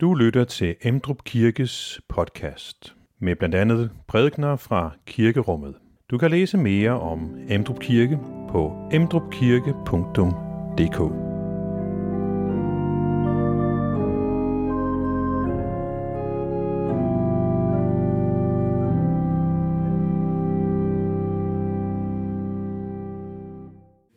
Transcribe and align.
Du 0.00 0.14
lytter 0.14 0.44
til 0.44 0.76
Emdrup 0.82 1.24
Kirkes 1.24 2.00
podcast 2.08 2.94
med 3.20 3.36
blandt 3.36 3.54
andet 3.54 3.90
prædikner 4.08 4.56
fra 4.56 4.90
kirkerummet. 5.06 5.74
Du 6.10 6.18
kan 6.18 6.30
læse 6.30 6.58
mere 6.58 7.00
om 7.00 7.36
Emdrup 7.48 7.80
Kirke 7.80 8.18
på 8.50 8.88
emdrupkirke.dk. 8.92 10.98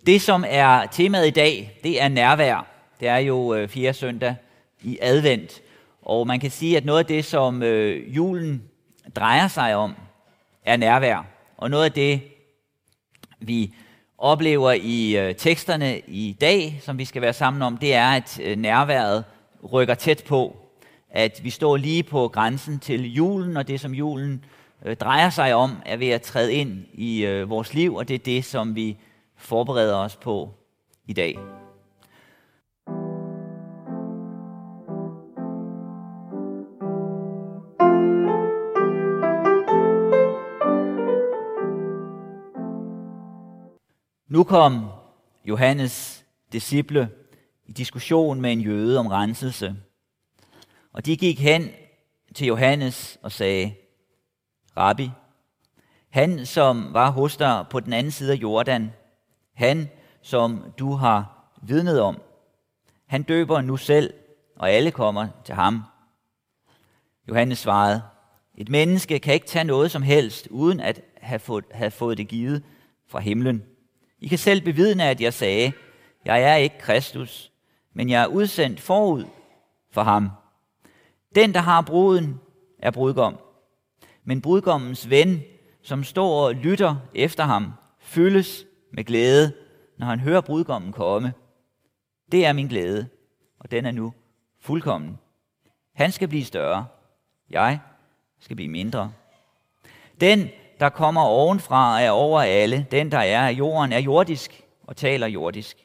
Det, 0.06 0.22
som 0.22 0.46
er 0.48 0.86
temaet 0.86 1.28
i 1.28 1.32
dag, 1.32 1.80
det 1.84 2.02
er 2.02 2.08
nærvær. 2.08 2.68
Det 3.00 3.08
er 3.08 3.18
jo 3.18 3.54
øh, 3.54 3.68
fjerde 3.68 3.98
søndag 3.98 4.36
i 4.84 4.98
advent. 5.02 5.62
Og 6.10 6.28
man 6.28 6.40
kan 6.40 6.52
sige, 6.52 6.78
at 6.78 6.86
noget 6.86 7.00
af 7.00 7.06
det, 7.06 7.26
som 7.26 7.64
øh, 7.64 8.16
julen 8.16 8.64
drejer 9.16 9.48
sig 9.48 9.76
om, 9.76 9.96
er 10.66 10.78
nærvær. 10.78 11.26
Og 11.58 11.70
noget 11.70 11.86
af 11.86 11.92
det, 11.92 12.22
vi 13.40 13.74
oplever 14.18 14.72
i 14.72 15.18
øh, 15.18 15.36
teksterne 15.36 16.00
i 16.00 16.38
dag, 16.42 16.80
som 16.82 16.98
vi 16.98 17.06
skal 17.06 17.22
være 17.22 17.34
sammen 17.34 17.62
om, 17.62 17.78
det 17.78 17.94
er, 17.94 18.10
at 18.10 18.40
øh, 18.44 18.58
nærværet 18.58 19.24
rykker 19.74 19.94
tæt 19.94 20.24
på. 20.28 20.58
At 21.10 21.40
vi 21.44 21.50
står 21.50 21.78
lige 21.78 22.04
på 22.04 22.28
grænsen 22.28 22.80
til 22.80 23.14
julen, 23.14 23.58
og 23.58 23.68
det, 23.68 23.80
som 23.80 23.94
julen 23.94 24.46
øh, 24.86 24.96
drejer 24.96 25.30
sig 25.30 25.54
om, 25.54 25.76
er 25.86 25.98
ved 25.98 26.10
at 26.10 26.22
træde 26.22 26.54
ind 26.54 26.86
i 26.94 27.26
øh, 27.26 27.50
vores 27.50 27.74
liv, 27.74 27.96
og 27.96 28.08
det 28.08 28.14
er 28.14 28.20
det, 28.20 28.46
som 28.46 28.76
vi 28.76 28.98
forbereder 29.36 29.96
os 29.96 30.16
på 30.16 30.54
i 31.08 31.14
dag. 31.14 31.59
Nu 44.40 44.44
kom 44.44 44.90
Johannes 45.46 46.26
disciple 46.52 47.10
i 47.66 47.72
diskussion 47.72 48.42
med 48.42 48.52
en 48.52 48.62
jøde 48.62 49.00
om 49.00 49.08
renselse. 49.08 49.76
Og 50.94 51.06
de 51.06 51.18
gik 51.18 51.40
hen 51.40 51.70
til 52.36 52.48
Johannes 52.48 53.20
og 53.22 53.32
sagde, 53.32 53.74
Rabbi, 54.78 55.12
han 56.10 56.46
som 56.46 56.94
var 56.94 57.12
hos 57.12 57.38
dig 57.38 57.66
på 57.70 57.80
den 57.80 57.94
anden 57.94 58.12
side 58.12 58.32
af 58.32 58.36
Jordan, 58.36 58.92
han 59.54 59.90
som 60.22 60.64
du 60.80 60.92
har 60.92 61.50
vidnet 61.62 62.02
om, 62.02 62.22
han 63.06 63.24
døber 63.24 63.62
nu 63.62 63.78
selv, 63.78 64.14
og 64.56 64.70
alle 64.72 64.92
kommer 64.92 65.28
til 65.46 65.56
ham. 65.56 65.84
Johannes 67.30 67.60
svarede, 67.60 68.02
et 68.56 68.70
menneske 68.70 69.20
kan 69.20 69.34
ikke 69.34 69.48
tage 69.48 69.66
noget 69.66 69.92
som 69.92 70.02
helst, 70.02 70.48
uden 70.48 70.80
at 70.80 71.02
have 71.18 71.40
fået, 71.40 71.66
have 71.72 71.92
fået 71.92 72.18
det 72.18 72.28
givet 72.28 72.64
fra 73.08 73.20
himlen. 73.20 73.64
I 74.22 74.28
kan 74.28 74.38
selv 74.38 74.62
bevidne, 74.62 75.04
at 75.04 75.22
jeg 75.22 75.34
sagde, 75.34 75.72
jeg 76.26 76.42
er 76.44 76.56
ikke 76.56 76.80
Kristus, 76.80 77.52
men 77.94 78.10
jeg 78.10 78.24
er 78.24 78.28
udsendt 78.28 78.82
forud 78.82 79.26
for 79.92 80.04
ham. 80.04 80.30
Den, 81.36 81.54
der 81.54 81.60
har 81.60 81.82
bruden, 81.82 82.40
er 82.80 82.92
brudgom. 82.92 83.38
Men 84.24 84.42
brudgommens 84.42 85.10
ven, 85.10 85.42
som 85.82 86.04
står 86.04 86.48
og 86.48 86.56
lytter 86.56 86.96
efter 87.16 87.44
ham, 87.44 87.74
fyldes 88.00 88.66
med 88.92 89.04
glæde, 89.04 89.54
når 89.98 90.06
han 90.06 90.20
hører 90.20 90.42
brudgommen 90.42 90.92
komme. 90.92 91.34
Det 92.32 92.46
er 92.46 92.54
min 92.54 92.68
glæde, 92.68 93.08
og 93.60 93.72
den 93.72 93.86
er 93.86 93.92
nu 93.92 94.14
fuldkommen. 94.60 95.20
Han 95.94 96.12
skal 96.12 96.28
blive 96.28 96.46
større. 96.46 96.86
Jeg 97.50 97.80
skal 98.40 98.56
blive 98.56 98.70
mindre. 98.70 99.12
Den, 100.22 100.50
der 100.80 100.90
kommer 100.90 101.22
ovenfra, 101.22 102.02
er 102.02 102.12
over 102.12 102.42
alle. 102.42 102.88
Den, 102.92 103.12
der 103.12 103.18
er 103.20 103.48
af 103.48 103.52
jorden, 103.52 103.94
er 103.94 104.00
jordisk 104.00 104.64
og 104.84 104.98
taler 104.98 105.28
jordisk. 105.28 105.78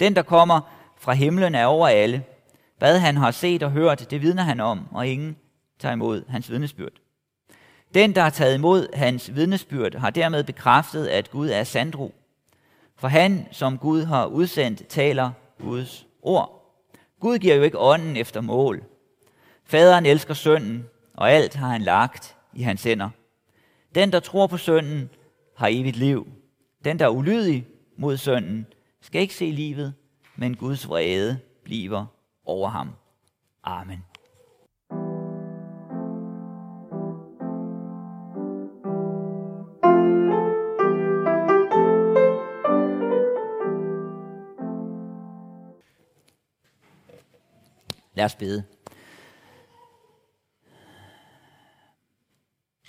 Den, 0.00 0.16
der 0.16 0.22
kommer 0.22 0.60
fra 0.96 1.12
himlen, 1.12 1.54
er 1.54 1.66
over 1.66 1.88
alle. 1.88 2.24
Hvad 2.78 2.98
han 2.98 3.16
har 3.16 3.30
set 3.30 3.62
og 3.62 3.70
hørt, 3.70 4.10
det 4.10 4.22
vidner 4.22 4.42
han 4.42 4.60
om, 4.60 4.88
og 4.90 5.06
ingen 5.06 5.36
tager 5.78 5.92
imod 5.92 6.24
hans 6.28 6.50
vidnesbyrd. 6.50 6.92
Den, 7.94 8.14
der 8.14 8.22
har 8.22 8.30
taget 8.30 8.54
imod 8.54 8.96
hans 8.96 9.34
vidnesbyrd, 9.34 9.94
har 9.94 10.10
dermed 10.10 10.44
bekræftet, 10.44 11.06
at 11.06 11.30
Gud 11.30 11.48
er 11.48 11.64
sandro. 11.64 12.14
For 12.96 13.08
han, 13.08 13.46
som 13.50 13.78
Gud 13.78 14.04
har 14.04 14.26
udsendt, 14.26 14.86
taler 14.88 15.30
Guds 15.62 16.06
ord. 16.22 16.58
Gud 17.20 17.38
giver 17.38 17.54
jo 17.54 17.62
ikke 17.62 17.78
ånden 17.78 18.16
efter 18.16 18.40
mål. 18.40 18.82
Faderen 19.64 20.06
elsker 20.06 20.34
sønnen, 20.34 20.86
og 21.14 21.30
alt 21.32 21.54
har 21.54 21.68
han 21.68 21.82
lagt 21.82 22.36
i 22.52 22.62
hans 22.62 22.82
hænder. 22.82 23.10
Den, 23.94 24.12
der 24.12 24.20
tror 24.20 24.46
på 24.46 24.56
sønnen, 24.56 25.10
har 25.56 25.68
evigt 25.70 25.96
liv. 25.96 26.26
Den, 26.84 26.98
der 26.98 27.04
er 27.04 27.10
ulydig 27.10 27.66
mod 27.96 28.16
sønnen, 28.16 28.66
skal 29.00 29.22
ikke 29.22 29.34
se 29.34 29.44
livet, 29.44 29.94
men 30.36 30.56
Guds 30.56 30.88
vrede 30.88 31.38
bliver 31.64 32.06
over 32.44 32.68
ham. 32.68 32.90
Amen. 33.64 34.04
Lad 48.14 48.24
os 48.24 48.34
bede. 48.34 48.64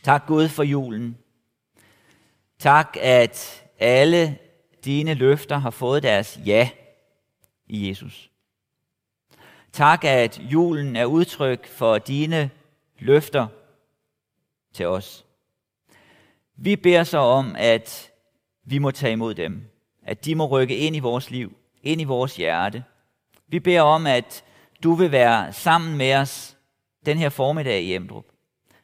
Tak 0.03 0.25
Gud 0.27 0.49
for 0.49 0.63
julen. 0.63 1.17
Tak, 2.59 2.97
at 3.01 3.63
alle 3.79 4.37
dine 4.85 5.13
løfter 5.13 5.57
har 5.57 5.69
fået 5.69 6.03
deres 6.03 6.39
ja 6.45 6.69
i 7.67 7.89
Jesus. 7.89 8.31
Tak, 9.73 10.03
at 10.03 10.39
julen 10.39 10.95
er 10.95 11.05
udtryk 11.05 11.67
for 11.67 11.97
dine 11.97 12.49
løfter 12.99 13.47
til 14.73 14.87
os. 14.87 15.25
Vi 16.55 16.75
beder 16.75 17.03
så 17.03 17.17
om, 17.17 17.55
at 17.57 18.11
vi 18.63 18.77
må 18.77 18.91
tage 18.91 19.13
imod 19.13 19.33
dem. 19.33 19.69
At 20.03 20.25
de 20.25 20.35
må 20.35 20.45
rykke 20.45 20.77
ind 20.77 20.95
i 20.95 20.99
vores 20.99 21.31
liv, 21.31 21.57
ind 21.83 22.01
i 22.01 22.03
vores 22.03 22.35
hjerte. 22.35 22.83
Vi 23.47 23.59
beder 23.59 23.81
om, 23.81 24.07
at 24.07 24.43
du 24.83 24.93
vil 24.93 25.11
være 25.11 25.53
sammen 25.53 25.97
med 25.97 26.15
os 26.15 26.57
den 27.05 27.17
her 27.17 27.29
formiddag 27.29 27.81
i 27.81 27.95
Emdrup. 27.95 28.25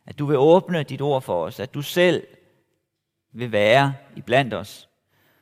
At 0.05 0.19
du 0.19 0.25
vil 0.25 0.37
åbne 0.37 0.83
dit 0.83 1.01
ord 1.01 1.21
for 1.21 1.45
os. 1.45 1.59
At 1.59 1.73
du 1.73 1.81
selv 1.81 2.27
vil 3.31 3.51
være 3.51 3.93
iblandt 4.15 4.53
os. 4.53 4.89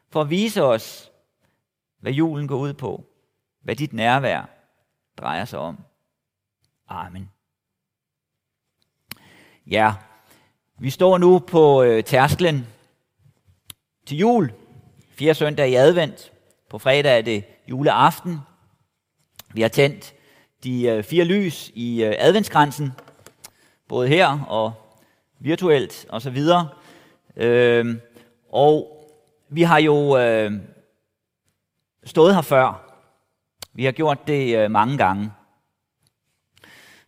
For 0.09 0.21
at 0.21 0.29
vise 0.29 0.63
os, 0.63 1.11
hvad 1.99 2.11
julen 2.11 2.47
går 2.47 2.57
ud 2.57 2.73
på. 2.73 3.03
Hvad 3.61 3.75
dit 3.75 3.93
nærvær 3.93 4.49
drejer 5.17 5.45
sig 5.45 5.59
om. 5.59 5.77
Amen. 6.87 7.29
Ja, 9.67 9.93
vi 10.79 10.89
står 10.89 11.17
nu 11.17 11.39
på 11.39 11.83
øh, 11.83 12.03
tærsklen 12.03 12.67
til 14.05 14.17
jul. 14.17 14.53
Fire 15.09 15.33
søndag 15.33 15.69
i 15.69 15.75
advent. 15.75 16.31
På 16.69 16.79
fredag 16.79 17.17
er 17.17 17.21
det 17.21 17.43
juleaften. 17.67 18.39
Vi 19.53 19.61
har 19.61 19.69
tændt 19.69 20.13
de 20.63 20.83
øh, 20.83 21.03
fire 21.03 21.23
lys 21.23 21.71
i 21.73 22.03
øh, 22.03 22.13
adventskransen, 22.17 22.91
både 23.93 24.07
her 24.07 24.39
og 24.47 24.73
virtuelt 25.39 26.05
og 26.09 26.21
så 26.21 26.29
videre. 26.29 26.69
Øh, 27.35 27.95
og 28.51 29.03
vi 29.49 29.61
har 29.61 29.79
jo 29.79 30.17
øh, 30.17 30.51
stået 32.03 32.35
her 32.35 32.41
før. 32.41 32.95
Vi 33.73 33.85
har 33.85 33.91
gjort 33.91 34.27
det 34.27 34.57
øh, 34.57 34.71
mange 34.71 34.97
gange. 34.97 35.31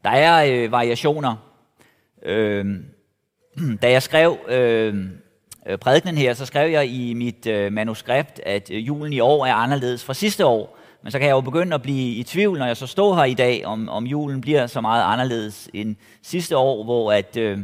Der 0.03 0.09
er 0.09 0.45
øh, 0.49 0.71
variationer. 0.71 1.35
Øh, 2.23 2.65
da 3.81 3.91
jeg 3.91 4.03
skrev 4.03 4.37
øhm, 4.47 5.17
øh, 5.65 5.77
prædikenen 5.77 6.17
her, 6.17 6.33
så 6.33 6.45
skrev 6.45 6.71
jeg 6.71 6.87
i 6.87 7.13
mit 7.13 7.47
øh, 7.47 7.73
manuskript, 7.73 8.39
at 8.39 8.71
øh, 8.71 8.87
julen 8.87 9.13
i 9.13 9.19
år 9.19 9.45
er 9.45 9.53
anderledes 9.53 10.03
fra 10.03 10.13
sidste 10.13 10.45
år. 10.45 10.74
Men 11.05 11.11
så 11.11 11.19
kan 11.19 11.27
jeg 11.27 11.33
jo 11.33 11.41
begynde 11.41 11.75
at 11.75 11.81
blive 11.81 12.15
i 12.15 12.23
tvivl, 12.23 12.59
når 12.59 12.65
jeg 12.65 12.77
så 12.77 12.87
står 12.87 13.15
her 13.15 13.23
i 13.23 13.33
dag, 13.33 13.65
om, 13.65 13.89
om 13.89 14.05
julen 14.05 14.41
bliver 14.41 14.67
så 14.67 14.81
meget 14.81 15.03
anderledes 15.03 15.69
end 15.73 15.95
sidste 16.23 16.57
år, 16.57 16.83
hvor 16.83 17.11
at 17.11 17.37
øh, 17.37 17.59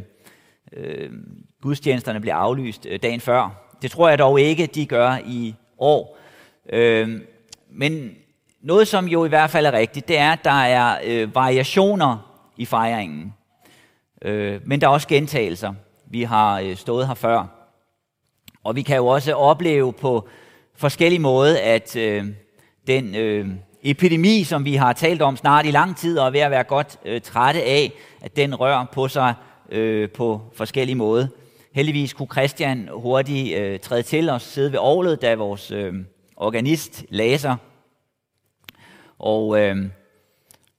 øh, 0.74 1.10
gudstjenesterne 1.62 2.20
bliver 2.20 2.36
aflyst 2.36 2.86
øh, 2.90 3.00
dagen 3.04 3.20
før. 3.20 3.50
Det 3.82 3.92
tror 3.92 4.10
jeg 4.10 4.20
dog 4.20 4.42
ikke, 4.42 4.66
de 4.66 4.86
gør 4.86 5.18
i 5.26 5.56
år. 5.78 6.18
Øh, 6.70 7.22
men 7.72 8.12
noget, 8.62 8.88
som 8.88 9.08
jo 9.08 9.26
i 9.26 9.30
hvert 9.30 9.50
fald 9.50 9.66
er 9.66 9.72
rigtigt, 9.72 10.08
det 10.08 10.18
er, 10.18 10.32
at 10.32 10.44
der 10.44 10.62
er 10.62 11.00
øh, 11.04 11.36
variationer 11.36 12.42
i 12.58 12.66
fejringen. 12.66 13.34
Øh, 14.22 14.62
men 14.66 14.82
der 14.82 14.88
er 14.88 14.92
også 14.92 15.08
gentagelser. 15.08 15.74
Vi 16.06 16.24
har 16.24 16.60
øh, 16.60 16.76
stået 16.76 17.08
her 17.08 17.14
før. 17.14 17.46
Og 18.64 18.76
vi 18.76 18.82
kan 18.82 18.98
jo 18.98 19.08
også 19.08 19.34
opleve 19.34 19.94
på 19.94 20.28
forskellige 20.76 21.20
måder, 21.20 21.58
at 21.64 21.96
øh, 21.96 22.26
den 22.88 23.16
øh, 23.16 23.48
epidemi, 23.84 24.44
som 24.44 24.66
vi 24.66 24.76
har 24.76 24.94
talt 24.94 25.22
om 25.22 25.38
snart 25.38 25.66
i 25.66 25.72
lang 25.72 25.98
tid, 25.98 26.20
og 26.20 26.28
er 26.28 26.32
ved 26.32 26.40
at 26.40 26.52
være 26.52 26.64
godt 26.64 27.00
øh, 27.06 27.22
trætte 27.22 27.64
af, 27.64 27.92
at 28.22 28.36
den 28.36 28.56
rør 28.56 28.86
på 28.94 29.08
sig 29.08 29.34
øh, 29.70 30.10
på 30.10 30.42
forskellige 30.56 30.96
måder. 30.96 31.28
Heldigvis 31.74 32.14
kunne 32.14 32.28
Christian 32.32 32.90
hurtigt 32.94 33.58
øh, 33.58 33.80
træde 33.80 34.04
til 34.04 34.30
og 34.30 34.42
sidde 34.42 34.72
ved 34.72 34.80
ovlet, 34.80 35.22
da 35.22 35.36
vores 35.36 35.72
øh, 35.72 35.94
organist 36.36 37.06
læser. 37.10 37.56
Og 39.20 39.60
øh, 39.60 39.76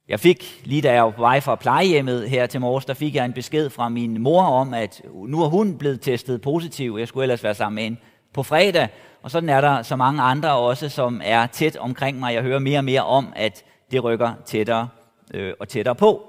jeg 0.08 0.20
fik, 0.20 0.60
lige 0.64 0.82
da 0.82 0.92
jeg 0.92 1.04
var 1.04 1.10
på 1.10 1.20
vej 1.20 1.40
fra 1.40 1.54
plejehjemmet 1.54 2.30
her 2.30 2.46
til 2.46 2.60
morges, 2.60 2.84
der 2.84 2.94
fik 2.94 3.14
jeg 3.14 3.24
en 3.24 3.32
besked 3.32 3.70
fra 3.70 3.88
min 3.88 4.22
mor 4.22 4.42
om, 4.42 4.74
at 4.74 5.02
nu 5.26 5.42
er 5.42 5.48
hun 5.48 5.78
blevet 5.78 6.00
testet 6.00 6.40
positiv. 6.40 6.96
Jeg 6.98 7.08
skulle 7.08 7.24
ellers 7.24 7.44
være 7.44 7.54
sammen 7.54 7.74
med 7.74 7.82
hende 7.82 7.98
på 8.34 8.42
fredag. 8.42 8.88
Og 9.22 9.30
sådan 9.30 9.48
er 9.48 9.60
der 9.60 9.82
så 9.82 9.96
mange 9.96 10.22
andre 10.22 10.52
også, 10.52 10.88
som 10.88 11.20
er 11.24 11.46
tæt 11.46 11.76
omkring 11.76 12.18
mig. 12.18 12.34
Jeg 12.34 12.42
hører 12.42 12.58
mere 12.58 12.78
og 12.78 12.84
mere 12.84 13.04
om, 13.04 13.32
at 13.36 13.64
det 13.90 14.04
rykker 14.04 14.34
tættere 14.44 14.88
øh, 15.34 15.54
og 15.60 15.68
tættere 15.68 15.94
på. 15.94 16.28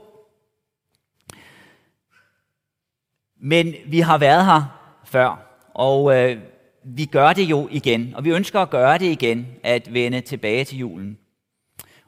Men 3.42 3.74
vi 3.86 4.00
har 4.00 4.18
været 4.18 4.46
her 4.46 4.64
før, 5.06 5.46
og 5.74 6.16
øh, 6.16 6.38
vi 6.84 7.06
gør 7.06 7.34
det 7.34 7.44
jo 7.44 7.68
igen. 7.72 8.14
Og 8.16 8.26
vi 8.26 8.30
ønsker 8.30 8.60
at 8.60 8.70
gøre 8.70 8.98
det 8.98 9.06
igen, 9.06 9.48
at 9.64 9.94
vende 9.94 10.22
tilbage 10.22 10.66
til 10.66 10.78
julen. 10.78 11.18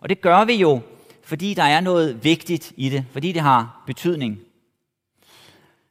Og 0.02 0.10
det 0.10 0.22
gør 0.22 0.46
vi 0.46 0.54
jo, 0.54 0.82
fordi 1.24 1.54
der 1.54 1.64
er 1.64 1.82
noget 1.82 2.24
vigtigt 2.24 2.74
i 2.78 2.90
det, 2.90 3.06
fordi 3.12 3.32
det 3.32 3.42
har 3.42 3.84
betydning. 3.88 4.40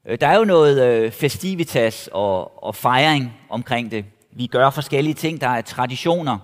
Øh, 0.06 0.20
der 0.20 0.26
er 0.26 0.38
jo 0.38 0.44
noget 0.44 0.82
øh, 0.82 1.12
festivitas 1.12 2.08
og, 2.12 2.64
og 2.64 2.74
fejring 2.74 3.32
omkring 3.48 3.90
det. 3.90 4.04
Vi 4.36 4.46
gør 4.46 4.70
forskellige 4.70 5.14
ting, 5.14 5.40
der 5.40 5.48
er 5.48 5.60
traditioner. 5.60 6.38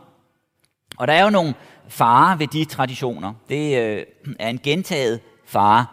Og 0.96 1.08
der 1.08 1.14
er 1.14 1.25
jo 1.25 1.31
nogle 1.31 1.54
farer 1.88 2.37
ved 2.37 2.46
de 2.46 2.64
traditioner. 2.64 3.34
Det 3.48 3.78
øh, 3.78 4.06
er 4.38 4.48
en 4.48 4.58
gentaget 4.58 5.20
fare 5.46 5.87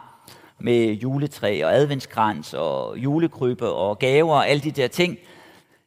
med 0.60 0.94
juletræ 0.94 1.62
og 1.64 1.76
adventskrans 1.76 2.54
og 2.54 2.98
julekrybbe 2.98 3.70
og 3.70 4.00
gaver 4.00 4.36
og 4.36 4.50
alle 4.50 4.64
de 4.64 4.72
der 4.72 4.88
ting. 4.88 5.18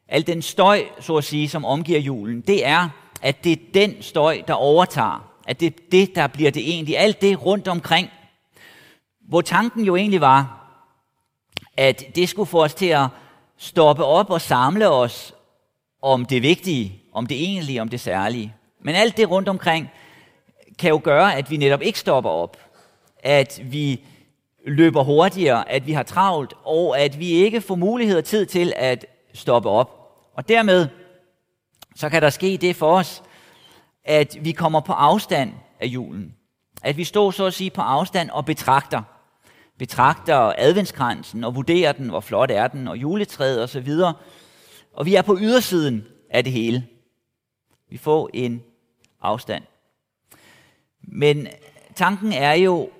Al 0.08 0.26
den 0.26 0.42
støj, 0.42 0.84
så 1.00 1.16
at 1.16 1.24
sige, 1.24 1.48
som 1.48 1.64
omgiver 1.64 2.00
julen, 2.00 2.40
det 2.40 2.66
er, 2.66 2.88
at 3.22 3.44
det 3.44 3.52
er 3.52 3.56
den 3.74 4.02
støj, 4.02 4.42
der 4.48 4.54
overtager. 4.54 5.30
At 5.46 5.60
det 5.60 5.66
er 5.66 5.78
det, 5.92 6.14
der 6.14 6.26
bliver 6.26 6.50
det 6.50 6.70
egentlig. 6.70 6.98
Alt 6.98 7.20
det 7.20 7.44
rundt 7.44 7.68
omkring. 7.68 8.08
Hvor 9.28 9.40
tanken 9.40 9.84
jo 9.84 9.96
egentlig 9.96 10.20
var, 10.20 10.56
at 11.76 12.04
det 12.14 12.28
skulle 12.28 12.46
få 12.46 12.64
os 12.64 12.74
til 12.74 12.86
at 12.86 13.06
stoppe 13.56 14.04
op 14.04 14.30
og 14.30 14.40
samle 14.40 14.90
os 14.90 15.34
om 16.02 16.24
det 16.24 16.42
vigtige, 16.42 17.02
om 17.12 17.26
det 17.26 17.42
egentlige, 17.42 17.82
om 17.82 17.88
det 17.88 18.00
særlige. 18.00 18.54
Men 18.80 18.94
alt 18.94 19.16
det 19.16 19.30
rundt 19.30 19.48
omkring 19.48 19.90
kan 20.78 20.90
jo 20.90 21.00
gøre, 21.04 21.36
at 21.36 21.50
vi 21.50 21.56
netop 21.56 21.82
ikke 21.82 21.98
stopper 21.98 22.30
op. 22.30 22.56
At 23.22 23.60
vi 23.64 24.04
løber 24.66 25.02
hurtigere, 25.02 25.70
at 25.70 25.86
vi 25.86 25.92
har 25.92 26.02
travlt, 26.02 26.54
og 26.64 27.00
at 27.00 27.18
vi 27.18 27.30
ikke 27.30 27.60
får 27.60 27.74
mulighed 27.74 28.18
og 28.18 28.24
tid 28.24 28.46
til 28.46 28.72
at 28.76 29.06
stoppe 29.34 29.68
op. 29.68 30.00
Og 30.34 30.48
dermed 30.48 30.88
så 31.96 32.08
kan 32.08 32.22
der 32.22 32.30
ske 32.30 32.58
det 32.60 32.76
for 32.76 32.98
os, 32.98 33.22
at 34.04 34.36
vi 34.40 34.52
kommer 34.52 34.80
på 34.80 34.92
afstand 34.92 35.52
af 35.80 35.86
julen. 35.86 36.34
At 36.82 36.96
vi 36.96 37.04
står 37.04 37.30
så 37.30 37.46
at 37.46 37.54
sige 37.54 37.70
på 37.70 37.80
afstand 37.80 38.30
og 38.30 38.44
betragter. 38.44 39.02
Betragter 39.78 40.52
adventskransen 40.58 41.44
og 41.44 41.54
vurderer 41.54 41.92
den, 41.92 42.08
hvor 42.08 42.20
flot 42.20 42.50
er 42.50 42.68
den, 42.68 42.88
og 42.88 42.96
juletræet 42.96 43.62
osv. 43.62 43.88
Og, 43.88 44.12
og 44.92 45.06
vi 45.06 45.14
er 45.14 45.22
på 45.22 45.38
ydersiden 45.40 46.06
af 46.30 46.44
det 46.44 46.52
hele. 46.52 46.86
Vi 47.88 47.96
får 47.96 48.30
en 48.34 48.62
afstand. 49.20 49.64
Men 51.02 51.48
tanken 51.94 52.32
er 52.32 52.52
jo, 52.52 52.90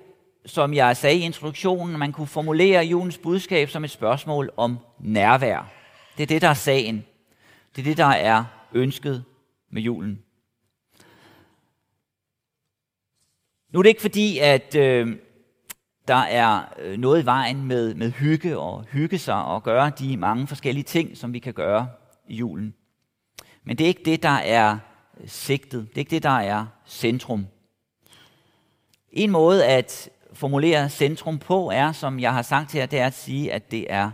som 0.46 0.74
jeg 0.74 0.96
sagde 0.96 1.16
i 1.16 1.22
introduktionen, 1.22 1.98
man 1.98 2.12
kunne 2.12 2.26
formulere 2.26 2.84
julens 2.84 3.18
budskab 3.18 3.68
som 3.68 3.84
et 3.84 3.90
spørgsmål 3.90 4.50
om 4.56 4.78
nærvær. 4.98 5.72
Det 6.16 6.22
er 6.22 6.26
det, 6.26 6.42
der 6.42 6.48
er 6.48 6.54
sagen. 6.54 7.04
Det 7.76 7.82
er 7.82 7.84
det, 7.84 7.96
der 7.96 8.04
er 8.04 8.44
ønsket 8.72 9.24
med 9.70 9.82
julen. 9.82 10.22
Nu 13.72 13.78
er 13.78 13.82
det 13.82 13.90
ikke 13.90 14.00
fordi, 14.00 14.38
at 14.38 14.74
øh, 14.74 15.16
der 16.10 16.16
er 16.16 16.64
øh, 16.78 16.98
noget 16.98 17.22
i 17.22 17.24
vejen 17.24 17.64
med, 17.64 17.94
med 17.94 18.10
hygge 18.10 18.58
og 18.58 18.84
hygge 18.84 19.18
sig 19.18 19.44
og 19.44 19.62
gøre 19.62 19.90
de 19.98 20.16
mange 20.16 20.46
forskellige 20.46 20.84
ting, 20.84 21.16
som 21.16 21.32
vi 21.32 21.38
kan 21.38 21.54
gøre 21.54 21.88
i 22.28 22.36
julen. 22.36 22.74
Men 23.64 23.78
det 23.78 23.84
er 23.84 23.88
ikke 23.88 24.04
det, 24.04 24.22
der 24.22 24.28
er 24.28 24.78
øh, 25.20 25.28
sigtet. 25.28 25.88
Det 25.88 25.94
er 25.94 25.98
ikke 25.98 26.10
det, 26.10 26.22
der 26.22 26.38
er 26.38 26.66
centrum. 26.86 27.46
En 29.12 29.30
måde 29.30 29.66
at 29.66 30.10
formulere 30.32 30.88
centrum 30.88 31.38
på 31.38 31.70
er, 31.70 31.92
som 31.92 32.20
jeg 32.20 32.34
har 32.34 32.42
sagt 32.42 32.72
her, 32.72 32.86
det 32.86 32.98
er 32.98 33.06
at 33.06 33.14
sige, 33.14 33.52
at 33.52 33.70
det 33.70 33.92
er 33.92 34.10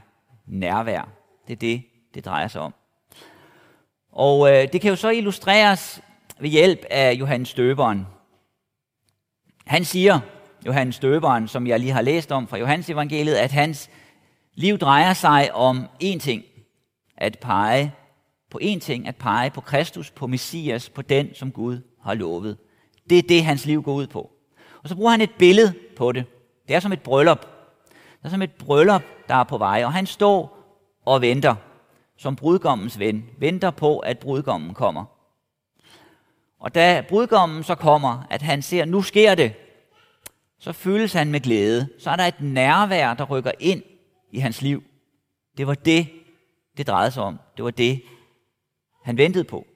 nærvær. 0.47 1.09
Det 1.47 1.53
er 1.53 1.57
det, 1.57 1.83
det 2.15 2.25
drejer 2.25 2.49
sig 2.49 2.61
om. 2.61 2.75
Og 4.13 4.53
øh, 4.53 4.73
det 4.73 4.81
kan 4.81 4.91
jo 4.91 4.97
så 4.97 5.09
illustreres 5.09 6.03
ved 6.41 6.51
hjælp 6.51 6.85
af 6.91 7.13
Johannes 7.13 7.49
Støberen. 7.49 8.07
Han 9.67 9.85
siger, 9.85 10.21
Johannes 10.67 10.99
Døberen, 10.99 11.49
som 11.49 11.67
jeg 11.67 11.81
lige 11.81 11.93
har 11.93 12.03
læst 12.03 12.33
om 12.33 12.49
fra 12.49 12.59
Johannes 12.59 12.91
evangeliet, 12.91 13.35
at 13.35 13.53
hans 13.53 13.91
liv 14.55 14.79
drejer 14.79 15.13
sig 15.13 15.55
om 15.55 15.87
én 16.03 16.19
ting. 16.19 16.43
At 17.17 17.39
pege 17.39 17.93
på 18.51 18.61
én 18.63 18.79
ting, 18.79 19.09
at 19.09 19.17
pege 19.17 19.51
på 19.51 19.61
Kristus, 19.61 20.11
på 20.11 20.27
Messias, 20.27 20.89
på 20.91 21.03
den, 21.03 21.35
som 21.35 21.53
Gud 21.53 21.81
har 22.03 22.15
lovet. 22.15 22.57
Det 23.11 23.19
er 23.19 23.23
det, 23.23 23.45
hans 23.45 23.67
liv 23.67 23.83
går 23.83 23.95
ud 23.95 24.07
på. 24.07 24.31
Og 24.83 24.89
så 24.89 24.97
bruger 24.97 25.11
han 25.11 25.21
et 25.21 25.35
billede 25.39 25.75
på 25.97 26.13
det. 26.13 26.25
Det 26.69 26.77
er 26.77 26.81
som 26.81 26.93
et 26.93 27.03
bryllup. 27.03 27.41
Det 27.89 28.25
er 28.25 28.29
som 28.29 28.43
et 28.43 28.53
bryllup, 28.53 29.03
der 29.29 29.35
er 29.35 29.45
på 29.45 29.59
vej, 29.59 29.85
og 29.85 29.93
han 29.93 30.07
står 30.07 30.59
og 31.05 31.21
venter 31.21 31.55
som 32.17 32.37
brudgommens 32.37 32.99
ven. 32.99 33.25
Venter 33.39 33.71
på, 33.71 33.99
at 33.99 34.19
brudgommen 34.19 34.75
kommer. 34.75 35.05
Og 36.61 36.75
da 36.75 37.05
brudgommen 37.09 37.63
så 37.63 37.75
kommer, 37.75 38.27
at 38.31 38.43
han 38.43 38.63
ser, 38.63 38.85
nu 38.85 39.03
sker 39.03 39.35
det, 39.35 39.53
så 40.59 40.73
føles 40.73 41.13
han 41.13 41.31
med 41.31 41.41
glæde. 41.41 41.89
Så 41.99 42.11
er 42.11 42.17
der 42.17 42.25
et 42.25 42.41
nærvær, 42.41 43.15
der 43.15 43.25
rykker 43.25 43.53
ind 43.61 43.83
i 44.33 44.39
hans 44.39 44.63
liv. 44.63 44.83
Det 45.57 45.67
var 45.67 45.75
det, 45.75 46.09
det 46.77 46.87
drejede 46.87 47.11
sig 47.11 47.23
om. 47.23 47.39
Det 47.57 47.65
var 47.65 47.71
det, 47.71 48.03
han 49.05 49.17
ventede 49.17 49.45
på. 49.45 49.67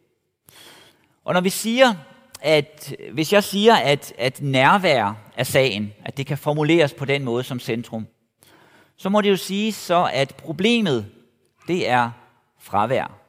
Og 1.24 1.34
når 1.34 1.40
vi 1.40 1.50
siger, 1.50 1.94
at 2.40 2.94
hvis 3.12 3.32
jeg 3.32 3.44
siger, 3.44 3.76
at, 3.76 4.12
at 4.18 4.42
nærvær 4.42 5.14
er 5.36 5.44
sagen, 5.44 5.92
at 6.04 6.16
det 6.16 6.26
kan 6.26 6.38
formuleres 6.38 6.94
på 6.94 7.04
den 7.04 7.24
måde 7.24 7.44
som 7.44 7.60
centrum, 7.60 8.06
så 8.96 9.08
må 9.08 9.20
det 9.20 9.30
jo 9.30 9.36
sige 9.36 9.72
så, 9.72 10.10
at 10.12 10.34
problemet, 10.36 11.10
det 11.68 11.88
er 11.88 12.10
fravær. 12.58 13.20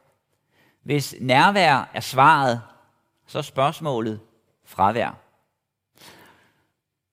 Hvis 0.83 1.15
nærvær 1.19 1.89
er 1.93 1.99
svaret, 1.99 2.61
så 3.27 3.37
er 3.37 3.41
spørgsmålet 3.41 4.19
fravær. 4.65 5.17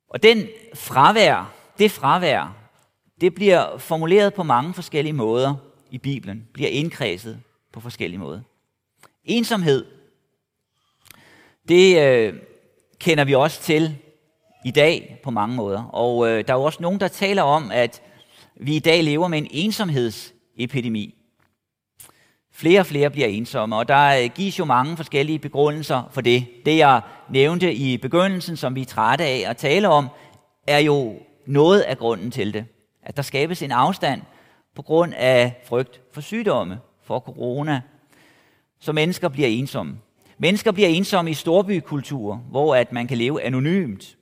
Og 0.09 0.23
den 0.23 0.47
fravær, 0.75 1.55
det 1.79 1.91
fravær, 1.91 2.57
det 3.21 3.35
bliver 3.35 3.79
formuleret 3.79 4.35
på 4.35 4.43
mange 4.43 4.75
forskellige 4.75 5.13
måder 5.13 5.55
i 5.91 5.99
Bibelen, 5.99 6.49
bliver 6.53 6.71
indkredset 6.71 7.41
på 7.73 7.81
forskellige 7.81 8.19
måder. 8.19 8.41
Ensomhed, 9.25 9.87
det 11.69 12.03
øh, 12.03 12.35
kender 12.99 13.25
vi 13.25 13.35
også 13.35 13.63
til 13.63 13.97
i 14.65 14.71
dag 14.71 15.21
på 15.25 15.31
mange 15.31 15.57
måder. 15.57 15.85
Og 15.85 16.29
øh, 16.29 16.47
der 16.47 16.55
er 16.55 16.59
jo 16.59 16.65
også 16.65 16.83
nogen, 16.83 17.01
der 17.01 17.09
taler 17.09 17.43
om, 17.43 17.71
at 17.71 18.03
vi 18.57 18.77
i 18.77 18.79
dag 18.79 19.05
lever 19.05 19.29
med 19.29 19.39
en 19.39 19.49
ensomhedsepidemi. 19.51 21.18
Flere 22.59 22.81
og 22.81 22.87
flere 22.87 23.11
bliver 23.11 23.27
ensomme, 23.27 23.77
og 23.77 23.89
der 23.89 24.23
øh, 24.23 24.31
gives 24.35 24.59
jo 24.59 24.65
mange 24.65 24.97
forskellige 24.97 25.39
begrundelser 25.39 26.03
for 26.11 26.21
det. 26.21 26.47
Det 26.67 26.79
jeg 26.79 27.01
nævnte 27.31 27.75
i 27.75 27.97
begyndelsen, 27.97 28.57
som 28.57 28.75
vi 28.75 28.81
er 28.81 28.85
trætte 28.85 29.25
af 29.25 29.45
at 29.47 29.57
tale 29.57 29.89
om, 29.89 30.09
er 30.67 30.79
jo 30.79 31.15
noget 31.47 31.81
af 31.81 31.99
grunden 31.99 32.31
til 32.31 32.55
det. 32.55 32.65
At 33.03 33.17
der 33.17 33.23
skabes 33.23 33.63
en 33.63 33.73
afstand 33.73 34.23
på 34.77 34.83
grund 34.83 35.15
af 35.17 35.63
frygt 35.69 36.01
for 36.13 36.21
sygdomme, 36.21 36.79
for 37.05 37.21
corona, 37.21 37.81
så 38.81 38.93
mennesker 38.93 39.29
bliver 39.29 39.49
ensomme. 39.49 39.97
Mennesker 40.39 40.73
bliver 40.73 40.89
ensomme 40.89 41.31
i 41.31 41.35
storbykultur, 41.35 42.35
hvor 42.51 42.75
at 42.75 42.93
man 42.93 43.07
kan 43.07 43.19
leve 43.19 43.43
anonymt, 43.43 44.17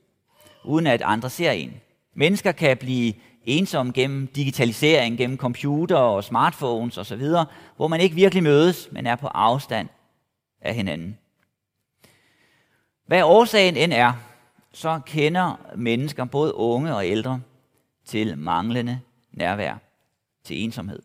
uden 0.64 0.86
at 0.86 1.02
andre 1.02 1.30
ser 1.30 1.50
en. 1.50 1.72
Mennesker 2.16 2.52
kan 2.52 2.76
blive 2.76 3.12
ensom 3.46 3.92
gennem 3.92 4.26
digitalisering, 4.26 5.18
gennem 5.18 5.36
computer 5.36 5.96
og 5.96 6.24
smartphones 6.24 6.98
osv., 6.98 7.22
hvor 7.76 7.88
man 7.88 8.00
ikke 8.00 8.14
virkelig 8.14 8.42
mødes, 8.42 8.88
men 8.92 9.06
er 9.06 9.16
på 9.16 9.26
afstand 9.26 9.88
af 10.60 10.74
hinanden. 10.74 11.18
Hvad 13.06 13.22
årsagen 13.22 13.76
end 13.76 13.92
er, 13.92 14.12
så 14.72 15.00
kender 15.06 15.60
mennesker, 15.76 16.24
både 16.24 16.54
unge 16.54 16.94
og 16.94 17.06
ældre, 17.06 17.40
til 18.04 18.38
manglende 18.38 19.00
nærvær, 19.32 19.76
til 20.44 20.62
ensomhed. 20.64 21.02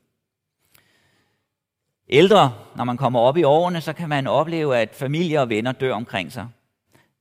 Ældre, 2.10 2.53
når 2.75 2.83
man 2.83 2.98
kommer 2.98 3.19
op 3.19 3.38
i 3.38 3.43
årene, 3.43 3.81
så 3.81 3.93
kan 3.93 4.10
man 4.10 4.27
opleve, 4.27 4.77
at 4.77 4.95
familie 4.95 5.41
og 5.41 5.50
venner 5.50 5.71
dør 5.71 5.93
omkring 5.93 6.31
sig. 6.31 6.48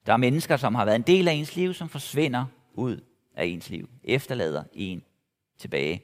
Der 0.07 0.12
er 0.12 0.17
mennesker, 0.17 0.57
som 0.57 0.75
har 0.75 0.85
været 0.85 0.97
en 0.97 1.03
del 1.03 1.29
af 1.29 1.33
ens 1.33 1.57
liv, 1.57 1.75
som 1.75 1.89
forsvinder 1.89 2.45
ud 2.75 3.00
af 3.37 3.45
ens 3.45 3.71
liv, 3.71 3.89
efterlader 4.05 4.65
en 4.73 5.03
tilbage. 5.61 6.02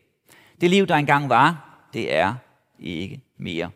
Det 0.60 0.70
liv, 0.70 0.86
der 0.86 0.94
engang 0.94 1.28
var, 1.28 1.78
det 1.92 2.14
er 2.14 2.34
ikke 2.78 3.20
mere. 3.36 3.70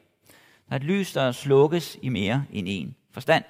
Der 0.69 0.75
er 0.75 0.77
et 0.77 0.85
lys, 0.85 1.13
der 1.13 1.33
slukkes 1.33 1.99
i 2.03 2.09
mere 2.09 2.45
end 2.53 2.67
en 2.71 2.97
forstand. 3.13 3.45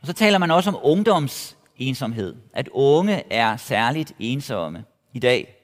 Og 0.00 0.06
så 0.06 0.12
taler 0.12 0.38
man 0.38 0.50
også 0.50 0.70
om 0.70 0.78
ungdomsensomhed. 0.82 2.36
At 2.52 2.68
unge 2.72 3.32
er 3.32 3.56
særligt 3.56 4.12
ensomme 4.18 4.84
i 5.12 5.18
dag. 5.18 5.56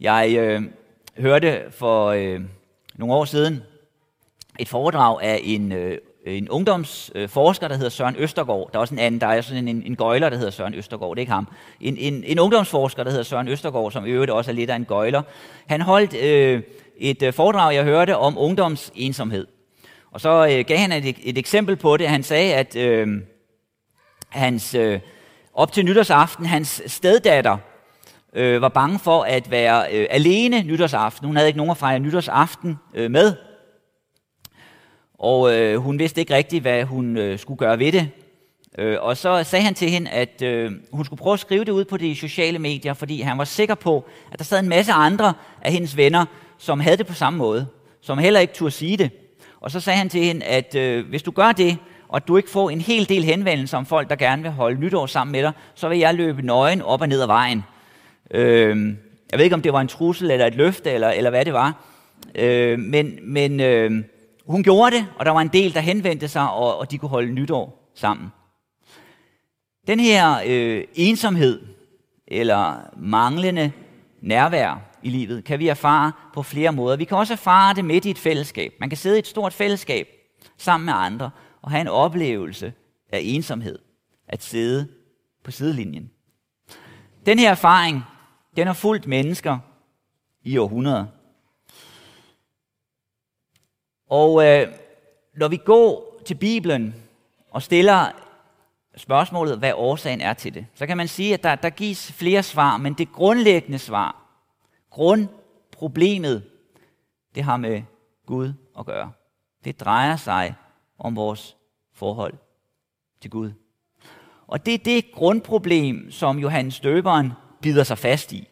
Jeg 0.00 0.36
øh, 0.38 0.62
hørte 1.18 1.70
for 1.70 2.06
øh, 2.06 2.40
nogle 2.94 3.14
år 3.14 3.24
siden 3.24 3.62
et 4.58 4.68
foredrag 4.68 5.22
af 5.22 5.40
en, 5.42 5.72
øh, 5.72 5.98
Øh, 6.26 6.36
en 6.36 6.48
ungdomsforsker, 6.48 7.68
der 7.68 7.74
hedder 7.74 7.90
Søren 7.90 8.16
Østergaard. 8.18 8.70
Der 8.72 8.78
er 8.78 8.80
også 8.80 8.94
en 8.94 9.00
anden, 9.00 9.20
der 9.20 9.26
er 9.26 9.40
sådan 9.40 9.68
en, 9.68 9.82
en 9.86 9.96
gøjler, 9.96 10.28
der 10.28 10.36
hedder 10.36 10.50
Søren 10.50 10.74
Østergaard, 10.74 11.10
det 11.10 11.18
er 11.18 11.22
ikke 11.22 11.32
ham. 11.32 11.48
En, 11.80 11.96
en, 11.96 12.24
en 12.26 12.38
ungdomsforsker, 12.38 13.04
der 13.04 13.10
hedder 13.10 13.24
Søren 13.24 13.48
Østergaard, 13.48 13.92
som 13.92 14.06
i 14.06 14.10
øvrigt 14.10 14.30
også 14.30 14.50
er 14.50 14.54
lidt 14.54 14.70
af 14.70 14.76
en 14.76 14.84
gøjler. 14.84 15.22
Han 15.66 15.80
holdt 15.80 16.14
øh, 16.14 16.62
et 16.96 17.22
øh, 17.22 17.32
foredrag, 17.32 17.74
jeg 17.74 17.84
hørte, 17.84 18.16
om 18.16 18.38
ungdomsensomhed. 18.38 19.46
Og 20.10 20.20
så 20.20 20.46
øh, 20.46 20.64
gav 20.66 20.78
han 20.78 20.92
et, 20.92 21.16
et 21.22 21.38
eksempel 21.38 21.76
på 21.76 21.96
det. 21.96 22.08
Han 22.08 22.22
sagde, 22.22 22.54
at 22.54 22.76
øh, 22.76 23.08
hans, 24.28 24.74
øh, 24.74 25.00
op 25.54 25.72
til 25.72 25.84
nytårsaften, 25.84 26.46
hans 26.46 26.82
steddatter 26.86 27.56
øh, 28.32 28.62
var 28.62 28.68
bange 28.68 28.98
for 28.98 29.22
at 29.22 29.50
være 29.50 29.84
øh, 29.92 30.06
alene 30.10 30.62
nytårsaften. 30.62 31.26
Hun 31.26 31.36
havde 31.36 31.48
ikke 31.48 31.56
nogen 31.56 31.70
at 31.70 31.76
fejre 31.76 31.98
nytårsaften 31.98 32.78
øh, 32.94 33.10
med. 33.10 33.47
Og 35.18 35.54
øh, 35.54 35.76
hun 35.76 35.98
vidste 35.98 36.20
ikke 36.20 36.34
rigtigt, 36.34 36.62
hvad 36.62 36.84
hun 36.84 37.16
øh, 37.16 37.38
skulle 37.38 37.58
gøre 37.58 37.78
ved 37.78 37.92
det. 37.92 38.10
Øh, 38.78 38.96
og 39.00 39.16
så 39.16 39.44
sagde 39.44 39.64
han 39.64 39.74
til 39.74 39.90
hende, 39.90 40.10
at 40.10 40.42
øh, 40.42 40.72
hun 40.92 41.04
skulle 41.04 41.18
prøve 41.18 41.34
at 41.34 41.40
skrive 41.40 41.64
det 41.64 41.72
ud 41.72 41.84
på 41.84 41.96
de 41.96 42.16
sociale 42.16 42.58
medier, 42.58 42.94
fordi 42.94 43.20
han 43.20 43.38
var 43.38 43.44
sikker 43.44 43.74
på, 43.74 44.04
at 44.32 44.38
der 44.38 44.44
sad 44.44 44.58
en 44.58 44.68
masse 44.68 44.92
andre 44.92 45.34
af 45.62 45.72
hendes 45.72 45.96
venner, 45.96 46.24
som 46.58 46.80
havde 46.80 46.96
det 46.96 47.06
på 47.06 47.14
samme 47.14 47.38
måde, 47.38 47.66
som 48.00 48.18
heller 48.18 48.40
ikke 48.40 48.54
turde 48.54 48.70
sige 48.70 48.96
det. 48.96 49.10
Og 49.60 49.70
så 49.70 49.80
sagde 49.80 49.98
han 49.98 50.08
til 50.08 50.20
hende, 50.20 50.46
at 50.46 50.74
øh, 50.74 51.08
hvis 51.08 51.22
du 51.22 51.30
gør 51.30 51.52
det, 51.52 51.76
og 52.08 52.28
du 52.28 52.36
ikke 52.36 52.50
får 52.50 52.70
en 52.70 52.80
hel 52.80 53.08
del 53.08 53.24
henvendelser 53.24 53.78
om 53.78 53.86
folk, 53.86 54.10
der 54.10 54.16
gerne 54.16 54.42
vil 54.42 54.50
holde 54.50 54.80
nytår 54.80 55.06
sammen 55.06 55.32
med 55.32 55.42
dig, 55.42 55.52
så 55.74 55.88
vil 55.88 55.98
jeg 55.98 56.14
løbe 56.14 56.42
nøgen 56.42 56.82
op 56.82 57.00
og 57.00 57.08
ned 57.08 57.20
ad 57.20 57.26
vejen. 57.26 57.62
Øh, 58.30 58.94
jeg 59.30 59.38
ved 59.38 59.44
ikke, 59.44 59.54
om 59.54 59.62
det 59.62 59.72
var 59.72 59.80
en 59.80 59.88
trussel 59.88 60.30
eller 60.30 60.46
et 60.46 60.54
løfte, 60.54 60.90
eller, 60.90 61.08
eller 61.08 61.30
hvad 61.30 61.44
det 61.44 61.52
var. 61.52 61.84
Øh, 62.34 62.78
men 62.78 63.18
men 63.22 63.60
øh, 63.60 63.90
hun 64.48 64.62
gjorde 64.62 64.96
det, 64.96 65.06
og 65.18 65.26
der 65.26 65.30
var 65.30 65.40
en 65.40 65.48
del, 65.48 65.74
der 65.74 65.80
henvendte 65.80 66.28
sig, 66.28 66.50
og, 66.50 66.78
og 66.78 66.90
de 66.90 66.98
kunne 66.98 67.08
holde 67.08 67.32
nytår 67.32 67.90
sammen. 67.94 68.28
Den 69.86 70.00
her 70.00 70.42
øh, 70.46 70.84
ensomhed, 70.94 71.66
eller 72.26 72.76
manglende 72.96 73.72
nærvær 74.20 74.80
i 75.02 75.10
livet, 75.10 75.44
kan 75.44 75.58
vi 75.58 75.68
erfare 75.68 76.12
på 76.34 76.42
flere 76.42 76.72
måder. 76.72 76.96
Vi 76.96 77.04
kan 77.04 77.16
også 77.16 77.32
erfare 77.32 77.74
det 77.74 77.84
midt 77.84 78.04
i 78.04 78.10
et 78.10 78.18
fællesskab. 78.18 78.72
Man 78.80 78.88
kan 78.88 78.96
sidde 78.96 79.16
i 79.16 79.18
et 79.18 79.26
stort 79.26 79.52
fællesskab 79.52 80.08
sammen 80.56 80.84
med 80.84 80.94
andre, 80.96 81.30
og 81.62 81.70
have 81.70 81.80
en 81.80 81.88
oplevelse 81.88 82.72
af 83.12 83.20
ensomhed. 83.22 83.78
At 84.28 84.42
sidde 84.42 84.88
på 85.44 85.50
sidelinjen. 85.50 86.10
Den 87.26 87.38
her 87.38 87.50
erfaring, 87.50 88.02
den 88.56 88.66
har 88.66 88.74
fulgt 88.74 89.06
mennesker 89.06 89.58
i 90.42 90.58
århundreder. 90.58 91.06
Og 94.08 94.46
øh, 94.46 94.68
når 95.34 95.48
vi 95.48 95.56
går 95.56 96.20
til 96.24 96.34
Bibelen 96.34 96.94
og 97.50 97.62
stiller 97.62 98.10
spørgsmålet, 98.96 99.58
hvad 99.58 99.72
årsagen 99.74 100.20
er 100.20 100.32
til 100.32 100.54
det, 100.54 100.66
så 100.74 100.86
kan 100.86 100.96
man 100.96 101.08
sige, 101.08 101.34
at 101.34 101.42
der, 101.42 101.54
der 101.54 101.70
gives 101.70 102.12
flere 102.12 102.42
svar, 102.42 102.76
men 102.76 102.94
det 102.94 103.12
grundlæggende 103.12 103.78
svar, 103.78 104.22
grundproblemet, 104.90 106.42
det 107.34 107.42
har 107.42 107.56
med 107.56 107.82
Gud 108.26 108.52
at 108.78 108.86
gøre. 108.86 109.12
Det 109.64 109.80
drejer 109.80 110.16
sig 110.16 110.54
om 110.98 111.16
vores 111.16 111.56
forhold 111.94 112.34
til 113.20 113.30
Gud. 113.30 113.52
Og 114.46 114.66
det 114.66 114.74
er 114.74 114.78
det 114.78 115.12
grundproblem, 115.12 116.10
som 116.10 116.38
Johannes 116.38 116.80
Døberen 116.80 117.32
bider 117.62 117.84
sig 117.84 117.98
fast 117.98 118.32
i. 118.32 118.48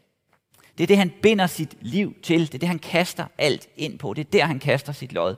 Det 0.79 0.83
er 0.83 0.87
det, 0.87 0.99
han 0.99 1.13
binder 1.23 1.47
sit 1.47 1.77
liv 1.81 2.15
til. 2.23 2.41
Det 2.41 2.55
er 2.55 2.59
det, 2.59 2.69
han 2.69 2.79
kaster 2.79 3.27
alt 3.39 3.69
ind 3.77 3.99
på. 3.99 4.15
Det 4.15 4.27
er 4.27 4.31
der, 4.31 4.45
han 4.45 4.59
kaster 4.59 4.93
sit 4.93 5.13
lod. 5.13 5.37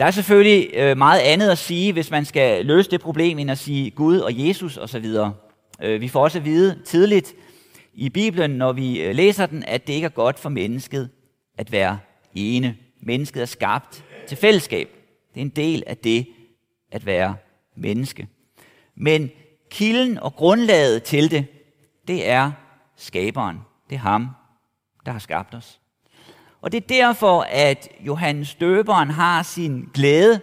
Der 0.00 0.06
er 0.06 0.10
selvfølgelig 0.10 0.70
øh, 0.74 0.96
meget 0.96 1.20
andet 1.20 1.50
at 1.50 1.58
sige, 1.58 1.92
hvis 1.92 2.10
man 2.10 2.24
skal 2.24 2.66
løse 2.66 2.90
det 2.90 3.00
problem, 3.00 3.38
end 3.38 3.50
at 3.50 3.58
sige 3.58 3.90
Gud 3.90 4.18
og 4.18 4.48
Jesus 4.48 4.76
osv. 4.76 5.06
Øh, 5.82 6.00
vi 6.00 6.08
får 6.08 6.22
også 6.22 6.38
at 6.38 6.44
vide 6.44 6.82
tidligt 6.84 7.34
i 7.94 8.08
Bibelen, 8.08 8.50
når 8.50 8.72
vi 8.72 9.02
øh, 9.02 9.14
læser 9.14 9.46
den, 9.46 9.64
at 9.64 9.86
det 9.86 9.92
ikke 9.92 10.04
er 10.04 10.08
godt 10.08 10.38
for 10.38 10.48
mennesket 10.48 11.10
at 11.58 11.72
være 11.72 11.98
ene. 12.34 12.76
Mennesket 13.00 13.42
er 13.42 13.46
skabt 13.46 14.04
til 14.28 14.36
fællesskab. 14.36 14.88
Det 15.34 15.40
er 15.40 15.44
en 15.44 15.48
del 15.48 15.82
af 15.86 15.96
det 15.96 16.26
at 16.92 17.06
være 17.06 17.36
menneske. 17.76 18.28
Men 18.94 19.30
kilden 19.70 20.18
og 20.18 20.34
grundlaget 20.34 21.02
til 21.02 21.30
det, 21.30 21.46
det 22.08 22.28
er 22.28 22.52
skaberen. 22.96 23.58
Det 23.90 23.94
er 23.94 24.00
ham, 24.00 24.28
der 25.06 25.12
har 25.12 25.18
skabt 25.18 25.54
os. 25.54 25.79
Og 26.60 26.72
det 26.72 26.82
er 26.82 26.88
derfor, 26.88 27.42
at 27.48 27.88
Johannes 28.00 28.54
Døberen 28.54 29.10
har 29.10 29.42
sin 29.42 29.88
glæde 29.94 30.40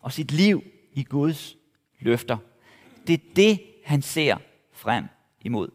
og 0.00 0.12
sit 0.12 0.32
liv 0.32 0.62
i 0.92 1.02
Guds 1.02 1.56
løfter. 2.00 2.36
Det 3.06 3.14
er 3.14 3.34
det, 3.36 3.62
han 3.84 4.02
ser 4.02 4.36
frem 4.72 5.04
imod. 5.40 5.68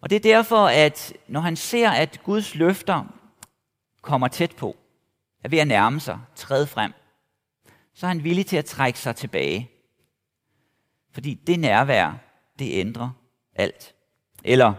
Og 0.00 0.10
det 0.10 0.16
er 0.16 0.20
derfor, 0.20 0.66
at 0.66 1.12
når 1.28 1.40
han 1.40 1.56
ser, 1.56 1.90
at 1.90 2.20
Guds 2.24 2.54
løfter 2.54 3.04
kommer 4.02 4.28
tæt 4.28 4.56
på, 4.56 4.76
er 5.44 5.48
ved 5.48 5.58
at 5.58 5.68
nærme 5.68 6.00
sig, 6.00 6.18
træde 6.34 6.66
frem, 6.66 6.92
så 7.94 8.06
er 8.06 8.08
han 8.08 8.24
villig 8.24 8.46
til 8.46 8.56
at 8.56 8.64
trække 8.64 8.98
sig 8.98 9.16
tilbage. 9.16 9.70
Fordi 11.12 11.34
det 11.34 11.60
nærvær, 11.60 12.12
det 12.58 12.80
ændrer 12.80 13.10
alt. 13.54 13.94
Eller, 14.44 14.74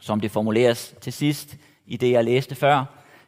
som 0.00 0.20
det 0.20 0.30
formuleres 0.30 0.94
til 1.00 1.12
sidst 1.12 1.56
i 1.86 1.96
det, 1.96 2.10
jeg 2.10 2.24
læste 2.24 2.54
før, 2.54 2.84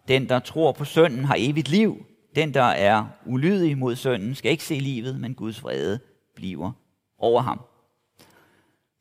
den, 0.09 0.29
der 0.29 0.39
tror 0.39 0.73
på 0.73 0.85
sønnen, 0.85 1.25
har 1.25 1.37
evigt 1.39 1.69
liv. 1.69 2.07
Den, 2.37 2.55
der 2.55 2.63
er 2.63 3.07
ulydig 3.27 3.79
mod 3.79 3.97
sønnen, 3.97 4.35
skal 4.35 4.51
ikke 4.51 4.65
se 4.65 4.75
livet, 4.75 5.21
men 5.21 5.35
Guds 5.35 5.63
vrede 5.63 6.01
bliver 6.35 6.73
over 7.19 7.43
ham. 7.43 7.61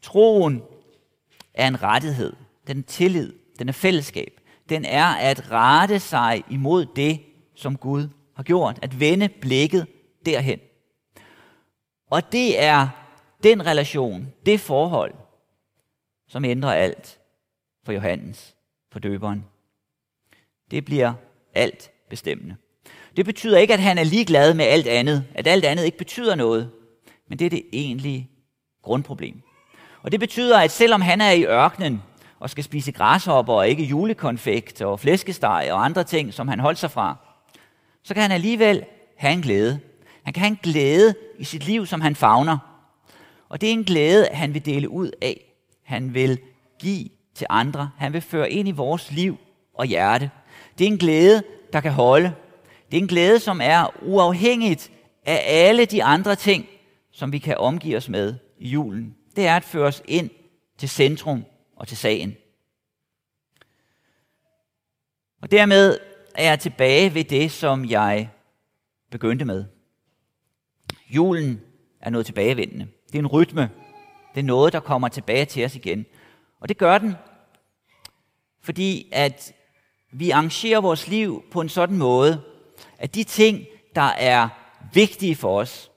Troen 0.01 0.63
er 1.53 1.67
en 1.67 1.83
rettighed. 1.83 2.33
Den 2.67 2.79
er 2.79 2.83
tillid. 2.83 3.33
Den 3.59 3.69
er 3.69 3.73
fællesskab. 3.73 4.41
Den 4.69 4.85
er 4.85 5.05
at 5.05 5.51
rette 5.51 5.99
sig 5.99 6.43
imod 6.49 6.85
det, 6.95 7.19
som 7.55 7.77
Gud 7.77 8.09
har 8.35 8.43
gjort. 8.43 8.79
At 8.81 8.99
vende 8.99 9.29
blikket 9.29 9.87
derhen. 10.25 10.59
Og 12.09 12.31
det 12.31 12.63
er 12.63 12.87
den 13.43 13.65
relation, 13.65 14.33
det 14.45 14.59
forhold, 14.59 15.13
som 16.27 16.45
ændrer 16.45 16.73
alt 16.73 17.19
for 17.87 17.91
Johannes, 17.93 18.55
for 18.91 18.99
døberen. 18.99 19.45
Det 20.71 20.85
bliver 20.85 21.13
alt 21.53 21.91
bestemmende. 22.09 22.55
Det 23.17 23.25
betyder 23.25 23.57
ikke, 23.57 23.73
at 23.73 23.79
han 23.79 23.97
er 23.97 24.03
ligeglad 24.03 24.53
med 24.53 24.65
alt 24.65 24.87
andet, 24.87 25.25
at 25.35 25.47
alt 25.47 25.65
andet 25.65 25.85
ikke 25.85 25.97
betyder 25.97 26.35
noget, 26.35 26.71
men 27.29 27.39
det 27.39 27.45
er 27.45 27.49
det 27.49 27.63
egentlige 27.73 28.29
grundproblem. 28.83 29.41
Og 30.01 30.11
det 30.11 30.19
betyder, 30.19 30.59
at 30.59 30.71
selvom 30.71 31.01
han 31.01 31.21
er 31.21 31.31
i 31.31 31.45
ørkenen 31.45 32.03
og 32.39 32.49
skal 32.49 32.63
spise 32.63 32.91
græshopper 32.91 33.53
og 33.53 33.69
ikke 33.69 33.83
julekonfekt 33.83 34.81
og 34.81 34.99
flæskesteg 34.99 35.69
og 35.71 35.85
andre 35.85 36.03
ting, 36.03 36.33
som 36.33 36.47
han 36.47 36.59
holdt 36.59 36.79
sig 36.79 36.91
fra, 36.91 37.15
så 38.03 38.13
kan 38.13 38.21
han 38.21 38.31
alligevel 38.31 38.85
have 39.17 39.33
en 39.33 39.41
glæde. 39.41 39.79
Han 40.23 40.33
kan 40.33 40.41
have 40.41 40.51
en 40.51 40.59
glæde 40.63 41.15
i 41.39 41.43
sit 41.43 41.65
liv, 41.65 41.85
som 41.85 42.01
han 42.01 42.15
favner. 42.15 42.57
Og 43.49 43.61
det 43.61 43.69
er 43.69 43.73
en 43.73 43.83
glæde, 43.83 44.27
han 44.31 44.53
vil 44.53 44.65
dele 44.65 44.89
ud 44.89 45.11
af. 45.21 45.43
Han 45.83 46.13
vil 46.13 46.39
give 46.79 47.09
til 47.37 47.47
andre. 47.49 47.89
Han 47.97 48.13
vil 48.13 48.21
føre 48.21 48.51
ind 48.51 48.67
i 48.67 48.71
vores 48.71 49.11
liv 49.11 49.37
og 49.73 49.85
hjerte. 49.85 50.31
Det 50.77 50.87
er 50.87 50.91
en 50.91 50.97
glæde, 50.97 51.43
der 51.73 51.81
kan 51.81 51.91
holde. 51.91 52.33
Det 52.91 52.97
er 52.97 53.01
en 53.01 53.07
glæde, 53.07 53.39
som 53.39 53.61
er 53.63 53.93
uafhængigt 54.01 54.91
af 55.25 55.43
alle 55.45 55.85
de 55.85 56.03
andre 56.03 56.35
ting, 56.35 56.65
som 57.11 57.31
vi 57.31 57.39
kan 57.39 57.57
omgive 57.57 57.97
os 57.97 58.09
med 58.09 58.35
i 58.59 58.69
julen 58.69 59.17
det 59.37 59.47
er 59.47 59.55
at 59.55 59.63
føre 59.63 59.87
os 59.87 60.03
ind 60.05 60.29
til 60.77 60.89
centrum 60.89 61.45
og 61.75 61.87
til 61.87 61.97
sagen. 61.97 62.35
Og 65.41 65.51
dermed 65.51 65.97
er 66.35 66.43
jeg 66.43 66.59
tilbage 66.59 67.13
ved 67.13 67.23
det, 67.23 67.51
som 67.51 67.85
jeg 67.85 68.29
begyndte 69.11 69.45
med. 69.45 69.65
Julen 71.09 71.61
er 72.01 72.09
noget 72.09 72.25
tilbagevendende. 72.25 72.87
Det 73.07 73.15
er 73.15 73.19
en 73.19 73.27
rytme. 73.27 73.69
Det 74.35 74.39
er 74.39 74.43
noget, 74.45 74.73
der 74.73 74.79
kommer 74.79 75.07
tilbage 75.07 75.45
til 75.45 75.65
os 75.65 75.75
igen. 75.75 76.05
Og 76.59 76.69
det 76.69 76.77
gør 76.77 76.97
den, 76.97 77.15
fordi 78.67 79.09
at 79.11 79.53
vi 80.11 80.29
arrangerer 80.29 80.81
vores 80.81 81.07
liv 81.07 81.43
på 81.51 81.61
en 81.61 81.69
sådan 81.69 81.97
måde, 81.97 82.41
at 82.97 83.15
de 83.15 83.23
ting, 83.23 83.65
der 83.95 84.01
er 84.01 84.49
vigtige 84.93 85.35
for 85.35 85.59
os, 85.59 85.91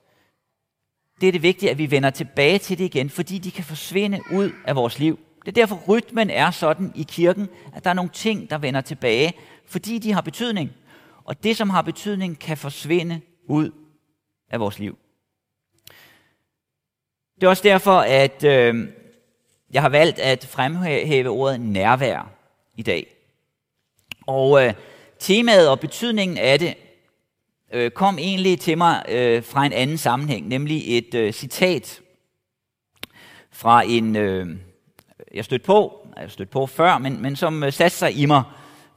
det 1.21 1.27
er 1.27 1.31
det 1.31 1.41
vigtige, 1.41 1.71
at 1.71 1.77
vi 1.77 1.91
vender 1.91 2.09
tilbage 2.09 2.57
til 2.57 2.77
det 2.77 2.85
igen, 2.85 3.09
fordi 3.09 3.37
de 3.37 3.51
kan 3.51 3.63
forsvinde 3.63 4.21
ud 4.31 4.51
af 4.65 4.75
vores 4.75 4.99
liv. 4.99 5.19
Det 5.39 5.47
er 5.47 5.51
derfor, 5.51 5.83
rytmen 5.87 6.29
er 6.29 6.51
sådan 6.51 6.91
i 6.95 7.03
kirken, 7.03 7.49
at 7.73 7.83
der 7.83 7.89
er 7.89 7.93
nogle 7.93 8.11
ting, 8.13 8.49
der 8.49 8.57
vender 8.57 8.81
tilbage, 8.81 9.33
fordi 9.65 9.97
de 9.97 10.13
har 10.13 10.21
betydning. 10.21 10.71
Og 11.23 11.43
det, 11.43 11.57
som 11.57 11.69
har 11.69 11.81
betydning, 11.81 12.39
kan 12.39 12.57
forsvinde 12.57 13.21
ud 13.47 13.71
af 14.49 14.59
vores 14.59 14.79
liv. 14.79 14.97
Det 17.35 17.43
er 17.43 17.49
også 17.49 17.63
derfor, 17.63 17.99
at 17.99 18.43
øh, 18.43 18.87
jeg 19.71 19.81
har 19.81 19.89
valgt 19.89 20.19
at 20.19 20.45
fremhæve 20.45 21.29
ordet 21.29 21.61
nærvær 21.61 22.40
i 22.81 22.83
dag. 22.83 23.15
Og 24.27 24.65
øh, 24.65 24.73
temaet 25.19 25.69
og 25.69 25.79
betydningen 25.79 26.37
af 26.37 26.59
det 26.59 26.73
øh, 27.73 27.91
kom 27.91 28.17
egentlig 28.17 28.59
til 28.59 28.77
mig 28.77 29.03
øh, 29.09 29.43
fra 29.43 29.65
en 29.65 29.73
anden 29.73 29.97
sammenhæng, 29.97 30.47
nemlig 30.47 30.97
et 30.97 31.13
øh, 31.13 31.33
citat 31.33 32.01
fra 33.51 33.83
en, 33.83 34.15
øh, 34.15 34.47
jeg 35.33 35.45
stødte 35.45 35.65
på, 35.65 36.07
jeg 36.21 36.31
stødte 36.31 36.51
på 36.51 36.65
før, 36.65 36.97
men, 36.97 37.21
men 37.21 37.35
som 37.35 37.63
øh, 37.63 37.73
satte 37.73 37.97
sig 37.97 38.17
i 38.17 38.25
mig, 38.25 38.43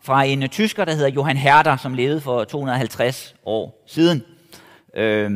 fra 0.01 0.25
en 0.25 0.43
øh, 0.43 0.49
tysker, 0.49 0.85
der 0.85 0.93
hedder 0.93 1.09
Johann 1.09 1.39
Herder, 1.39 1.77
som 1.77 1.95
levede 1.95 2.21
for 2.21 2.45
250 2.45 3.35
år 3.45 3.85
siden. 3.87 4.25
Øh, 4.95 5.31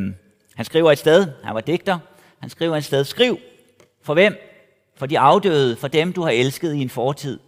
han 0.55 0.65
skriver 0.65 0.93
et 0.93 0.99
sted, 0.99 1.27
han 1.45 1.55
var 1.55 1.61
digter, 1.61 1.99
han 2.41 2.51
skriver 2.51 2.77
et 2.77 2.85
sted, 2.85 3.05
skriv, 3.05 3.39
for 4.03 4.15
hvem? 4.15 4.37
For 4.97 5.07
de 5.07 5.19
afdøde, 5.19 5.77
for 5.77 5.89
dem 5.89 6.13
du 6.13 6.23
har 6.23 6.31
elsket 6.31 6.75
i 6.75 6.79
en 6.79 6.91
fortid. 6.91 7.39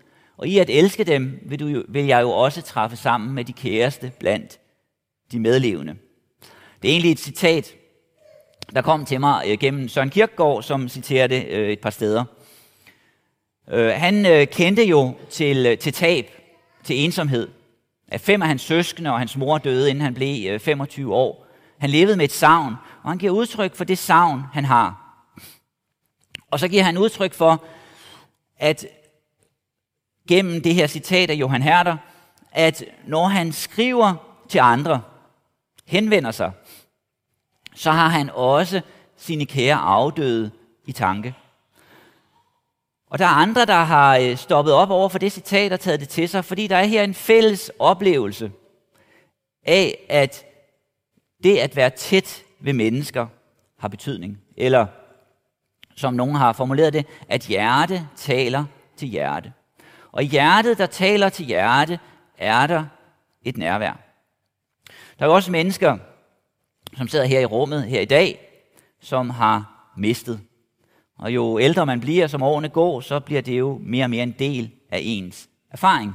Og 0.41 0.49
i 0.49 0.59
at 0.59 0.71
elske 0.71 1.05
dem, 1.05 1.39
vil, 1.43 1.61
du, 1.61 1.67
jo, 1.67 1.85
vil 1.89 2.07
jeg 2.07 2.23
jo 2.23 2.31
også 2.31 2.63
træffe 2.63 2.97
sammen 2.97 3.35
med 3.35 3.45
de 3.45 3.53
kæreste 3.53 4.13
blandt 4.19 4.59
de 5.33 5.41
medlevende. 5.41 5.95
Det 6.83 6.89
er 6.89 6.93
egentlig 6.93 7.13
et 7.13 7.19
citat, 7.19 7.75
der 8.75 8.83
kom 8.83 9.05
til 9.05 9.21
mig 9.21 9.45
øh, 9.47 9.59
gennem 9.59 9.89
Søren 9.89 10.11
Kierkegaard, 10.11 10.63
som 10.63 10.89
citerer 10.89 11.27
det 11.27 11.47
øh, 11.47 11.71
et 11.71 11.81
par 11.81 11.91
steder. 11.91 12.25
Øh, 13.71 13.91
han 13.91 14.47
kendte 14.47 14.85
jo 14.85 15.15
til, 15.31 15.79
til 15.79 15.93
tab, 15.93 16.27
til 16.85 17.05
ensomhed. 17.05 17.49
At 18.09 18.21
fem 18.21 18.43
af 18.43 18.49
hans 18.49 18.63
søskende 18.63 19.13
og 19.13 19.19
hans 19.19 19.37
mor 19.37 19.59
døde, 19.59 19.91
inden 19.91 20.05
han 20.05 20.15
blev 20.15 20.61
25 20.61 21.15
år. 21.15 21.47
Han 21.79 21.91
levede 21.91 22.17
med 22.17 22.25
et 22.25 22.33
savn, 22.33 22.75
og 23.03 23.11
han 23.11 23.19
giver 23.19 23.33
udtryk 23.33 23.75
for 23.75 23.85
det 23.85 23.99
savn, 23.99 24.43
han 24.53 24.65
har. 24.65 25.17
Og 26.51 26.61
så 26.61 26.69
giver 26.69 26.83
han 26.83 26.99
udtryk 26.99 27.35
for, 27.35 27.65
at 28.59 28.87
gennem 30.31 30.63
det 30.63 30.75
her 30.75 30.87
citat 30.87 31.31
af 31.31 31.35
Johan 31.35 31.63
Herder, 31.63 31.97
at 32.53 32.85
når 33.07 33.27
han 33.27 33.53
skriver 33.53 34.15
til 34.49 34.59
andre, 34.59 35.03
henvender 35.87 36.31
sig, 36.31 36.53
så 37.75 37.91
har 37.91 38.09
han 38.09 38.31
også 38.31 38.81
sine 39.17 39.47
kære 39.47 39.77
afdøde 39.77 40.51
i 40.87 40.93
tanke. 40.93 41.35
Og 43.07 43.19
der 43.19 43.25
er 43.25 43.29
andre, 43.29 43.67
der 43.67 43.85
har 43.85 44.17
øh, 44.17 44.37
stoppet 44.37 44.75
op 44.75 44.91
over 44.91 45.09
for 45.09 45.19
det 45.19 45.33
citat 45.33 45.73
og 45.73 45.81
taget 45.81 46.01
det 46.01 46.09
til 46.09 46.29
sig, 46.29 46.45
fordi 46.45 46.67
der 46.67 46.77
er 46.77 46.85
her 46.85 47.03
en 47.03 47.15
fælles 47.15 47.71
oplevelse 47.79 48.53
af, 49.63 50.07
at 50.09 50.45
det 51.43 51.59
at 51.59 51.77
være 51.77 51.91
tæt 51.91 52.43
ved 52.61 52.73
mennesker 52.73 53.27
har 53.79 53.89
betydning. 53.89 54.39
Eller 54.57 54.87
som 55.97 56.15
nogen 56.15 56.35
har 56.35 56.53
formuleret 56.53 56.93
det, 56.93 57.07
at 57.29 57.43
hjerte 57.43 58.09
taler 58.17 58.65
til 58.97 59.09
hjerte. 59.09 59.53
Og 60.13 60.23
hjertet, 60.23 60.79
der 60.79 60.87
taler 60.87 61.29
til 61.29 61.47
hjerte, 61.47 61.99
er 62.39 62.67
der 62.67 62.85
et 63.43 63.57
nærvær. 63.57 63.93
Der 65.19 65.25
er 65.25 65.27
jo 65.27 65.35
også 65.35 65.51
mennesker, 65.51 65.99
som 66.97 67.09
sidder 67.09 67.25
her 67.25 67.41
i 67.41 67.45
rummet 67.45 67.85
her 67.85 68.01
i 68.01 68.05
dag, 68.05 68.41
som 69.01 69.31
har 69.31 69.91
mistet. 69.97 70.41
Og 71.19 71.35
jo 71.35 71.59
ældre 71.59 71.87
man 71.87 72.01
bliver, 72.01 72.27
som 72.27 72.43
årene 72.43 72.69
går, 72.69 73.01
så 73.01 73.21
bliver 73.21 73.41
det 73.41 73.59
jo 73.59 73.81
mere 73.83 74.05
og 74.05 74.11
mere 74.11 74.23
en 74.23 74.35
del 74.39 74.71
af 74.91 75.01
ens 75.03 75.49
erfaring. 75.71 76.15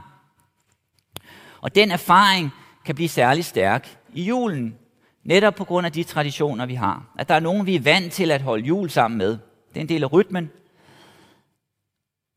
Og 1.62 1.76
den 1.76 1.92
erfaring 1.92 2.52
kan 2.86 2.96
blive 2.96 3.10
særlig 3.10 3.46
stærk 3.46 3.98
i 4.14 4.24
julen, 4.24 4.76
netop 5.24 5.56
på 5.56 5.64
grund 5.64 5.86
af 5.86 5.92
de 5.92 6.04
traditioner, 6.04 6.66
vi 6.66 6.74
har. 6.74 7.06
At 7.20 7.30
der 7.30 7.36
er 7.36 7.40
nogen, 7.40 7.66
vi 7.66 7.76
er 7.76 7.82
vant 7.82 8.14
til 8.14 8.32
at 8.32 8.42
holde 8.42 8.66
jul 8.66 8.90
sammen 8.90 9.18
med. 9.18 9.30
Det 9.70 9.78
er 9.78 9.82
en 9.82 9.90
del 9.90 10.04
af 10.04 10.14
rytmen. 10.14 10.52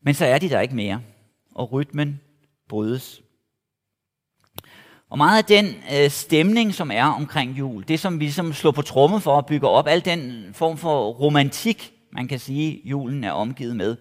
Men 0.02 0.14
så 0.14 0.26
er 0.26 0.38
de 0.38 0.48
der 0.48 0.60
ikke 0.60 0.74
mere, 0.74 1.00
og 1.58 1.72
rytmen 1.72 2.20
brydes. 2.68 3.22
Og 5.10 5.18
meget 5.18 5.38
af 5.38 5.44
den 5.44 5.66
øh, 5.66 6.10
stemning, 6.10 6.74
som 6.74 6.90
er 6.90 7.04
omkring 7.04 7.58
jul, 7.58 7.84
det 7.88 8.00
som 8.00 8.20
vi 8.20 8.24
ligesom 8.24 8.52
slår 8.52 8.70
på 8.70 8.82
tromme 8.82 9.20
for 9.20 9.38
at 9.38 9.46
bygge 9.46 9.68
op, 9.68 9.86
al 9.86 10.04
den 10.04 10.54
form 10.54 10.76
for 10.76 11.10
romantik, 11.10 11.92
man 12.12 12.28
kan 12.28 12.38
sige, 12.38 12.80
julen 12.84 13.24
er 13.24 13.32
omgivet 13.32 13.76
med, 13.76 13.96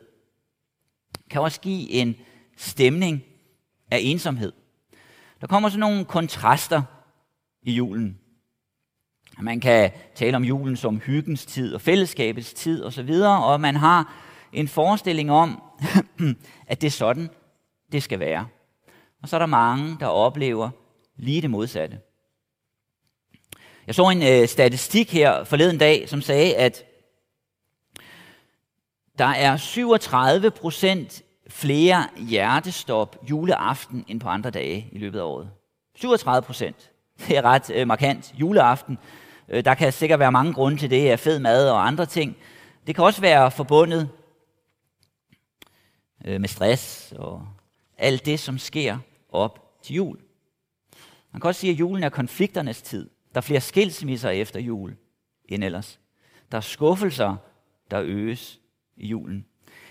kan 1.30 1.42
også 1.42 1.62
give 1.62 1.92
en 1.92 2.16
stemning 2.58 3.24
af 3.92 4.00
ensomhed. 4.02 4.52
Der 5.42 5.48
kommer 5.48 5.70
sådan 5.70 5.80
nogle 5.80 6.06
kontraster 6.06 6.82
i 7.64 7.72
julen. 7.72 8.20
Man 9.40 9.60
kan 9.60 9.92
tale 10.16 10.36
om 10.36 10.44
julen 10.44 10.76
som 10.76 11.00
hyggens 11.00 11.46
tid 11.46 11.74
og 11.74 11.82
fællesskabets 11.82 12.54
tid 12.54 12.84
osv., 12.84 13.10
og 13.24 13.62
man 13.62 13.76
har 13.76 14.14
en 14.54 14.68
forestilling 14.68 15.32
om, 15.32 15.62
at 16.68 16.82
det 16.82 16.88
er 16.88 16.92
sådan, 16.92 17.30
det 17.92 18.04
skal 18.04 18.20
være. 18.20 18.48
Og 19.22 19.30
så 19.30 19.36
er 19.36 19.40
der 19.40 19.46
mange, 19.46 19.98
der 20.00 20.06
oplever 20.06 20.70
lige 21.16 21.42
det 21.42 21.50
modsatte. 21.50 22.00
Jeg 23.88 23.96
så 23.96 24.10
en 24.10 24.24
øh, 24.24 24.48
statistik 24.48 25.14
her 25.14 25.44
forleden 25.44 25.78
dag, 25.78 26.10
som 26.10 26.22
sagde, 26.22 26.56
at 26.56 26.84
der 29.18 29.26
er 29.26 29.58
37 29.58 30.52
procent 30.52 31.24
flere 31.50 32.08
hjertestop 32.30 33.18
juleaften 33.30 34.06
end 34.08 34.20
på 34.20 34.30
andre 34.30 34.50
dage 34.50 34.90
i 34.92 34.98
løbet 34.98 35.20
af 35.20 35.24
året. 35.24 35.50
37 35.96 36.46
procent. 36.46 36.92
Det 37.28 37.38
er 37.38 37.42
ret 37.42 37.70
øh, 37.70 37.88
markant. 37.88 38.34
Juleaften, 38.40 38.98
øh, 39.50 39.66
der 39.66 39.74
kan 39.74 39.94
sikkert 39.94 40.20
være 40.20 40.32
mange 40.32 40.54
grunde 40.54 40.78
til 40.78 40.90
det, 40.90 41.10
af 41.10 41.20
fed 41.20 41.40
mad 41.40 41.70
og 41.70 41.88
andre 41.88 42.06
ting. 42.06 42.38
Det 42.88 42.96
kan 42.96 43.04
også 43.04 43.22
være 43.22 43.52
forbundet 43.52 44.10
øh, 46.26 46.42
med 46.42 46.50
stress 46.50 47.14
og 47.18 47.48
alt 47.98 48.26
det, 48.26 48.40
som 48.40 48.58
sker 48.58 48.98
op 49.30 49.80
til 49.84 49.96
jul. 49.96 50.18
Man 51.32 51.42
kan 51.42 51.48
også 51.48 51.62
sige, 51.62 51.74
at 51.74 51.80
julen 51.80 52.04
er 52.04 52.10
konflikternes 52.10 52.82
tid. 52.82 53.10
Der 53.34 53.38
er 53.38 53.42
flere 53.42 53.62
skilsmisser 53.62 54.30
efter 54.30 54.60
jul 54.60 54.96
end 55.46 55.64
ellers. 55.64 56.00
Der 56.52 56.58
er 56.58 56.62
skuffelser, 56.62 57.36
der 57.92 58.02
øges 58.02 58.60
i 58.98 59.08
julen. 59.08 59.46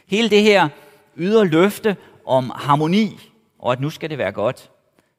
Hele 0.06 0.30
det 0.30 0.42
her 0.42 0.68
ydre 1.16 1.46
løfte 1.46 1.96
om 2.26 2.50
harmoni, 2.54 3.18
og 3.58 3.72
at 3.72 3.80
nu 3.80 3.90
skal 3.90 4.10
det 4.10 4.18
være 4.18 4.32
godt, 4.32 4.70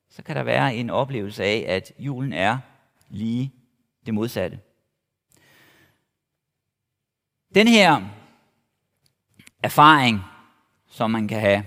så 0.10 0.24
kan 0.24 0.36
der 0.36 0.44
være 0.44 0.76
en 0.76 0.90
oplevelse 0.90 1.44
af, 1.44 1.66
at 1.68 1.92
julen 2.00 2.34
er 2.34 2.58
lige 3.10 3.54
det 4.06 4.14
modsatte. 4.14 4.60
Den 7.56 7.68
her 7.68 8.02
erfaring, 9.64 10.22
som 10.88 11.12
man 11.12 11.28
kan 11.28 11.40
have, 11.40 11.64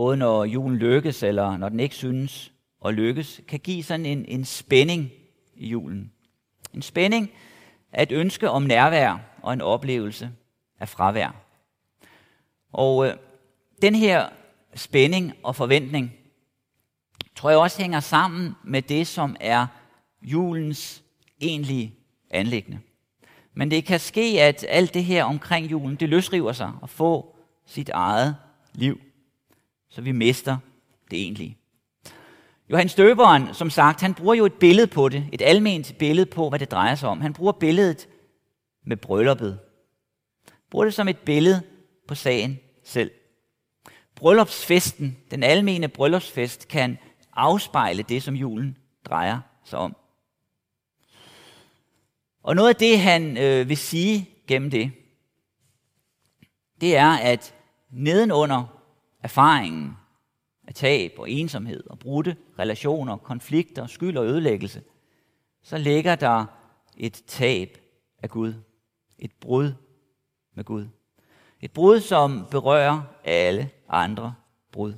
både 0.00 0.16
når 0.16 0.44
julen 0.44 0.78
lykkes, 0.78 1.22
eller 1.22 1.56
når 1.56 1.68
den 1.68 1.80
ikke 1.80 1.94
synes 1.94 2.52
at 2.84 2.94
lykkes, 2.94 3.40
kan 3.48 3.60
give 3.60 3.82
sådan 3.82 4.06
en, 4.06 4.24
en 4.28 4.44
spænding 4.44 5.10
i 5.54 5.68
julen. 5.68 6.12
En 6.74 6.82
spænding 6.82 7.30
af 7.92 8.02
et 8.02 8.12
ønske 8.12 8.50
om 8.50 8.62
nærvær 8.62 9.18
og 9.42 9.52
en 9.52 9.60
oplevelse 9.60 10.30
af 10.78 10.88
fravær. 10.88 11.34
Og 12.72 13.06
øh, 13.06 13.14
den 13.82 13.94
her 13.94 14.28
spænding 14.74 15.32
og 15.42 15.56
forventning, 15.56 16.12
tror 17.36 17.50
jeg 17.50 17.58
også 17.58 17.82
hænger 17.82 18.00
sammen 18.00 18.54
med 18.64 18.82
det, 18.82 19.06
som 19.06 19.36
er 19.40 19.66
julens 20.22 21.02
egentlige 21.40 21.94
anlæggende. 22.30 22.78
Men 23.54 23.70
det 23.70 23.84
kan 23.84 24.00
ske, 24.00 24.40
at 24.40 24.66
alt 24.68 24.94
det 24.94 25.04
her 25.04 25.24
omkring 25.24 25.70
julen, 25.70 25.96
det 25.96 26.08
løsriver 26.08 26.52
sig 26.52 26.72
og 26.80 26.88
få 26.88 27.36
sit 27.66 27.88
eget 27.88 28.36
liv, 28.74 29.00
så 29.90 30.00
vi 30.00 30.12
mister 30.12 30.58
det 31.10 31.18
egentlige. 31.18 31.56
Johannes 32.70 32.94
Døberen, 32.94 33.54
som 33.54 33.70
sagt, 33.70 34.00
han 34.00 34.14
bruger 34.14 34.34
jo 34.34 34.46
et 34.46 34.52
billede 34.52 34.86
på 34.86 35.08
det, 35.08 35.28
et 35.32 35.42
alment 35.42 35.94
billede 35.98 36.26
på, 36.26 36.48
hvad 36.48 36.58
det 36.58 36.70
drejer 36.70 36.94
sig 36.94 37.08
om. 37.08 37.20
Han 37.20 37.32
bruger 37.32 37.52
billedet 37.52 38.08
med 38.86 38.96
brylluppet. 38.96 39.58
Bruger 40.70 40.84
det 40.84 40.94
som 40.94 41.08
et 41.08 41.18
billede 41.18 41.62
på 42.08 42.14
sagen 42.14 42.58
selv. 42.84 43.10
Bryllupsfesten, 44.14 45.16
den 45.30 45.42
almene 45.42 45.88
bryllupsfest, 45.88 46.68
kan 46.68 46.98
afspejle 47.32 48.02
det, 48.02 48.22
som 48.22 48.34
julen 48.34 48.76
drejer 49.04 49.40
sig 49.64 49.78
om. 49.78 49.96
Og 52.42 52.56
noget 52.56 52.68
af 52.68 52.76
det, 52.76 53.00
han 53.00 53.38
øh, 53.38 53.68
vil 53.68 53.76
sige 53.76 54.28
gennem 54.46 54.70
det, 54.70 54.92
det 56.80 56.96
er, 56.96 57.10
at 57.10 57.54
nedenunder 57.90 58.79
erfaringen 59.22 59.96
af 60.66 60.74
tab 60.74 61.12
og 61.18 61.30
ensomhed 61.30 61.90
og 61.90 61.98
brudte 61.98 62.36
relationer, 62.58 63.16
konflikter, 63.16 63.86
skyld 63.86 64.16
og 64.16 64.26
ødelæggelse, 64.26 64.82
så 65.62 65.78
ligger 65.78 66.14
der 66.14 66.44
et 66.96 67.22
tab 67.26 67.78
af 68.22 68.30
Gud. 68.30 68.54
Et 69.18 69.32
brud 69.40 69.72
med 70.54 70.64
Gud. 70.64 70.86
Et 71.60 71.72
brud, 71.72 72.00
som 72.00 72.46
berører 72.50 73.02
alle 73.24 73.70
andre 73.88 74.34
brud. 74.72 74.94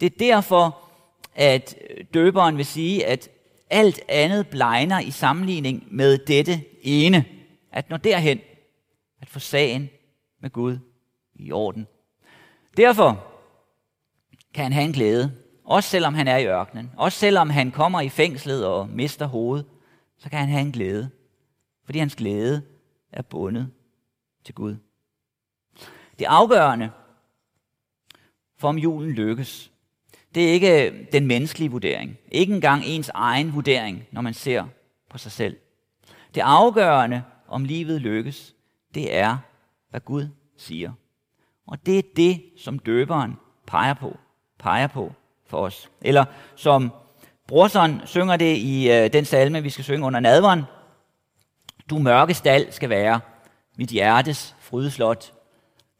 Det 0.00 0.06
er 0.12 0.18
derfor, 0.18 0.90
at 1.34 1.74
døberen 2.14 2.56
vil 2.56 2.66
sige, 2.66 3.06
at 3.06 3.28
alt 3.70 4.00
andet 4.08 4.48
blegner 4.48 5.00
i 5.00 5.10
sammenligning 5.10 5.86
med 5.90 6.18
dette 6.18 6.64
ene. 6.82 7.24
At 7.72 7.90
nå 7.90 7.96
derhen, 7.96 8.40
at 9.20 9.28
få 9.28 9.38
sagen 9.38 9.90
med 10.40 10.50
Gud 10.50 10.78
i 11.34 11.52
orden. 11.52 11.86
Derfor 12.78 13.24
kan 14.54 14.62
han 14.62 14.72
have 14.72 14.84
en 14.84 14.92
glæde, 14.92 15.32
også 15.64 15.88
selvom 15.90 16.14
han 16.14 16.28
er 16.28 16.36
i 16.36 16.46
ørkenen. 16.46 16.92
Også 16.96 17.18
selvom 17.18 17.50
han 17.50 17.70
kommer 17.70 18.00
i 18.00 18.08
fængslet 18.08 18.66
og 18.66 18.88
mister 18.88 19.26
hovedet, 19.26 19.66
så 20.18 20.30
kan 20.30 20.38
han 20.38 20.48
have 20.48 20.60
en 20.60 20.72
glæde. 20.72 21.10
Fordi 21.84 21.98
hans 21.98 22.16
glæde 22.16 22.62
er 23.12 23.22
bundet 23.22 23.70
til 24.44 24.54
Gud. 24.54 24.76
Det 26.18 26.24
afgørende 26.24 26.90
for 28.56 28.68
om 28.68 28.78
julen 28.78 29.10
lykkes, 29.10 29.70
det 30.34 30.48
er 30.48 30.52
ikke 30.52 30.90
øh, 30.90 31.06
den 31.12 31.26
menneskelige 31.26 31.70
vurdering. 31.70 32.16
Ikke 32.30 32.54
engang 32.54 32.84
ens 32.84 33.10
egen 33.14 33.54
vurdering, 33.54 34.06
når 34.12 34.20
man 34.20 34.34
ser 34.34 34.66
på 35.10 35.18
sig 35.18 35.32
selv. 35.32 35.56
Det 36.34 36.40
afgørende, 36.40 37.22
om 37.48 37.64
livet 37.64 38.00
lykkes, 38.00 38.54
det 38.94 39.16
er, 39.16 39.38
hvad 39.90 40.00
Gud 40.00 40.28
siger. 40.56 40.92
Og 41.68 41.86
det 41.86 41.98
er 41.98 42.02
det, 42.16 42.42
som 42.56 42.78
døberen 42.78 43.36
peger 43.66 43.94
på, 43.94 44.16
peger 44.58 44.86
på 44.86 45.12
for 45.46 45.58
os. 45.58 45.90
Eller 46.00 46.24
som 46.56 46.92
Brorson 47.46 48.00
synger 48.04 48.36
det 48.36 48.56
i 48.56 48.90
øh, 48.90 49.12
den 49.12 49.24
salme, 49.24 49.62
vi 49.62 49.70
skal 49.70 49.84
synge 49.84 50.06
under 50.06 50.20
nadveren. 50.20 50.62
Du 51.90 51.98
mørke 51.98 52.34
stald 52.34 52.72
skal 52.72 52.88
være 52.88 53.20
mit 53.78 53.88
hjertes 53.88 54.56
frydeslot. 54.60 55.32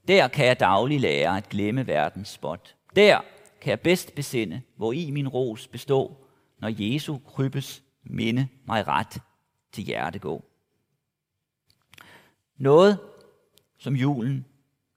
Der 0.08 0.28
kan 0.28 0.46
jeg 0.46 0.60
daglig 0.60 1.00
lære 1.00 1.36
at 1.36 1.48
glemme 1.48 1.86
verdens 1.86 2.28
spot. 2.28 2.74
Der 2.96 3.20
kan 3.60 3.70
jeg 3.70 3.80
bedst 3.80 4.14
besinde, 4.14 4.62
hvor 4.76 4.92
i 4.92 5.10
min 5.10 5.28
ros 5.28 5.66
bestå, 5.66 6.16
når 6.58 6.70
Jesu 6.78 7.18
krybes 7.18 7.82
minde 8.04 8.48
mig 8.66 8.88
ret 8.88 9.20
til 9.72 9.84
hjerte 9.84 10.18
gå. 10.18 10.44
Noget, 12.56 12.98
som 13.78 13.96
julen 13.96 14.46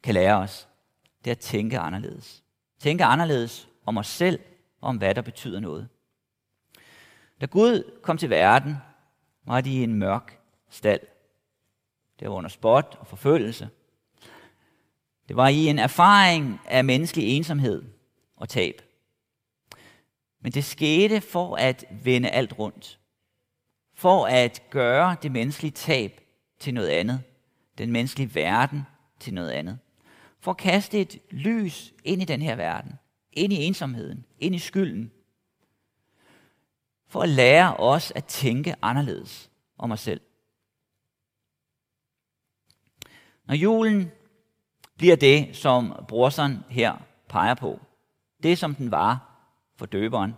kan 0.04 0.14
lære 0.14 0.38
os, 0.38 0.68
det 1.24 1.32
er 1.32 1.36
at 1.36 1.40
tænke 1.40 1.80
anderledes. 1.80 2.44
Tænke 2.80 3.04
anderledes 3.04 3.70
om 3.86 3.98
os 3.98 4.08
selv 4.08 4.40
og 4.82 4.90
om, 4.90 4.98
hvad 4.98 5.16
der 5.16 5.22
betyder 5.22 5.60
noget. 5.60 5.90
Da 7.42 7.46
Gud 7.46 8.00
kom 8.02 8.18
til 8.18 8.30
verden, 8.30 8.76
var 9.46 9.62
de 9.62 9.74
i 9.74 9.84
en 9.84 9.94
mørk 9.94 10.40
stald. 10.70 11.02
Det 12.20 12.30
var 12.30 12.36
under 12.36 12.50
spot 12.50 12.98
og 13.00 13.08
forfølgelse. 13.08 13.70
Det 15.28 15.36
var 15.36 15.48
i 15.48 15.68
en 15.68 15.80
erfaring 15.80 16.60
af 16.66 16.86
menneskelig 16.86 17.28
ensomhed 17.28 17.84
og 18.36 18.50
tab. 18.50 18.82
Men 20.42 20.52
det 20.52 20.66
skete 20.66 21.22
for 21.22 21.56
at 21.56 21.86
vende 21.92 22.30
alt 22.30 22.60
rundt. 22.60 23.00
For 23.94 24.26
at 24.26 24.64
gøre 24.70 25.16
det 25.24 25.32
menneskelige 25.32 25.72
tab 25.72 26.22
til 26.60 26.74
noget 26.74 26.90
andet. 26.90 27.24
Den 27.78 27.92
menneskelige 27.92 28.36
verden 28.36 28.84
til 29.20 29.34
noget 29.34 29.50
andet. 29.50 29.80
For 30.42 30.52
at 30.52 30.58
kaste 30.58 31.02
et 31.02 31.20
lys 31.32 31.94
ind 32.04 32.22
i 32.22 32.26
den 32.26 32.42
her 32.42 32.56
verden. 32.56 32.92
Ind 33.34 33.54
i 33.54 33.64
ensomheden. 33.64 34.26
Ind 34.40 34.56
i 34.56 34.60
skylden. 34.60 35.12
For 37.08 37.22
at 37.22 37.30
lære 37.30 37.78
os 37.78 38.12
at 38.16 38.26
tænke 38.26 38.76
anderledes 38.82 39.52
om 39.78 39.92
os 39.92 40.00
selv. 40.00 40.22
Når 43.46 43.56
julen 43.56 44.12
bliver 44.98 45.16
det, 45.16 45.56
som 45.56 46.06
brorson 46.08 46.64
her 46.70 46.96
peger 47.30 47.54
på, 47.54 47.80
det 48.44 48.58
som 48.58 48.76
den 48.76 48.92
var 48.92 49.28
for 49.76 49.86
døberen, 49.86 50.34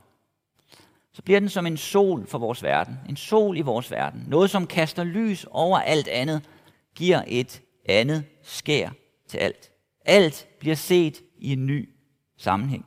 så 1.12 1.22
bliver 1.22 1.40
den 1.40 1.50
som 1.50 1.66
en 1.66 1.78
sol 1.78 2.28
for 2.28 2.38
vores 2.38 2.64
verden. 2.64 3.00
En 3.10 3.16
sol 3.16 3.58
i 3.58 3.62
vores 3.62 3.92
verden. 3.92 4.24
Noget, 4.28 4.50
som 4.50 4.68
kaster 4.68 5.04
lys 5.04 5.46
over 5.52 5.80
alt 5.80 6.08
andet, 6.08 6.50
giver 6.96 7.24
et 7.28 7.62
andet 7.86 8.26
skær 8.42 8.90
til 9.28 9.38
alt. 9.38 9.73
Alt 10.06 10.48
bliver 10.60 10.76
set 10.76 11.22
i 11.38 11.54
en 11.54 11.66
ny 11.66 11.90
sammenhæng. 12.38 12.86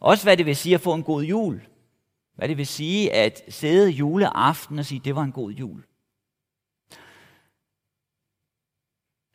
Også 0.00 0.24
hvad 0.24 0.36
det 0.36 0.46
vil 0.46 0.56
sige 0.56 0.74
at 0.74 0.80
få 0.80 0.94
en 0.94 1.02
god 1.02 1.22
jul. 1.22 1.62
Hvad 2.36 2.48
det 2.48 2.56
vil 2.56 2.66
sige 2.66 3.12
at 3.12 3.42
sidde 3.48 3.90
juleaften 3.90 4.78
og 4.78 4.84
sige, 4.84 5.00
det 5.04 5.16
var 5.16 5.22
en 5.22 5.32
god 5.32 5.50
jul. 5.50 5.84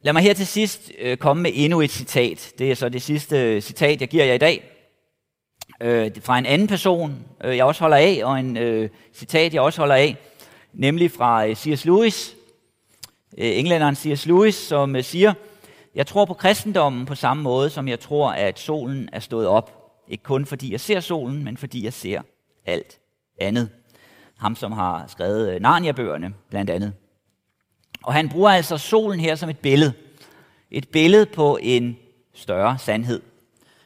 Lad 0.02 0.14
mig 0.14 0.24
her 0.24 0.34
til 0.34 0.48
sidst 0.48 0.92
øh, 1.00 1.18
komme 1.18 1.44
med 1.44 1.52
endnu 1.54 1.82
et 1.82 1.92
citat. 1.92 2.54
Det 2.58 2.72
er 2.72 2.76
så 2.76 2.90
det 2.90 3.02
sidste 3.02 3.38
øh, 3.38 3.62
citat, 3.62 4.02
jeg 4.02 4.10
giver 4.10 4.26
jer 4.26 4.34
i 4.34 4.38
dag. 4.38 4.72
Øh, 5.82 6.12
fra 6.22 6.38
en 6.38 6.46
anden 6.46 6.68
person, 6.68 7.26
øh, 7.44 7.58
jeg 7.58 7.66
også 7.66 7.82
holder 7.82 7.98
af, 7.98 8.22
og 8.24 8.40
en 8.40 8.58
øh, 8.58 8.90
citat, 9.14 9.54
jeg 9.54 9.62
også 9.62 9.82
holder 9.82 9.96
af, 9.96 10.18
nemlig 10.74 11.12
fra 11.12 11.54
C.S. 11.54 11.86
Lewis, 11.86 12.36
englænderen 13.38 13.96
C.S. 13.96 14.26
Lewis, 14.26 14.56
som 14.56 15.02
siger, 15.02 15.34
jeg 15.98 16.08
tror 16.08 16.26
på 16.26 16.34
kristendommen 16.34 17.06
på 17.06 17.16
samme 17.16 17.44
måde, 17.44 17.70
som 17.70 17.88
jeg 17.88 18.00
tror, 18.00 18.32
at 18.32 18.60
solen 18.60 19.10
er 19.14 19.20
stået 19.20 19.48
op. 19.48 19.94
Ikke 20.08 20.24
kun 20.24 20.46
fordi 20.46 20.72
jeg 20.72 20.80
ser 20.80 21.00
solen, 21.00 21.44
men 21.44 21.58
fordi 21.58 21.84
jeg 21.84 21.94
ser 21.94 22.22
alt 22.66 23.00
andet. 23.42 23.70
Ham, 24.38 24.56
som 24.56 24.72
har 24.72 25.08
skrevet 25.08 25.54
øh, 25.54 25.62
Narnia-bøgerne, 25.62 26.34
blandt 26.50 26.70
andet. 26.70 26.94
Og 28.04 28.14
han 28.14 28.30
bruger 28.30 28.50
altså 28.50 28.78
solen 28.78 29.20
her 29.20 29.36
som 29.36 29.50
et 29.50 29.60
billede. 29.60 29.94
Et 30.72 30.90
billede 30.90 31.26
på 31.26 31.60
en 31.62 31.98
større 32.34 32.78
sandhed. 32.78 33.22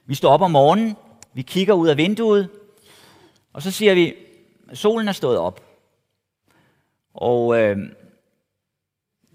Vi 0.05 0.15
står 0.15 0.29
op 0.29 0.41
om 0.41 0.51
morgenen, 0.51 0.95
vi 1.33 1.41
kigger 1.41 1.73
ud 1.73 1.87
af 1.87 1.97
vinduet, 1.97 2.49
og 3.53 3.61
så 3.61 3.71
siger 3.71 3.93
vi, 3.93 4.13
solen 4.73 5.07
er 5.07 5.11
stået 5.11 5.37
op. 5.37 5.61
Og 7.13 7.59
øh, 7.59 7.77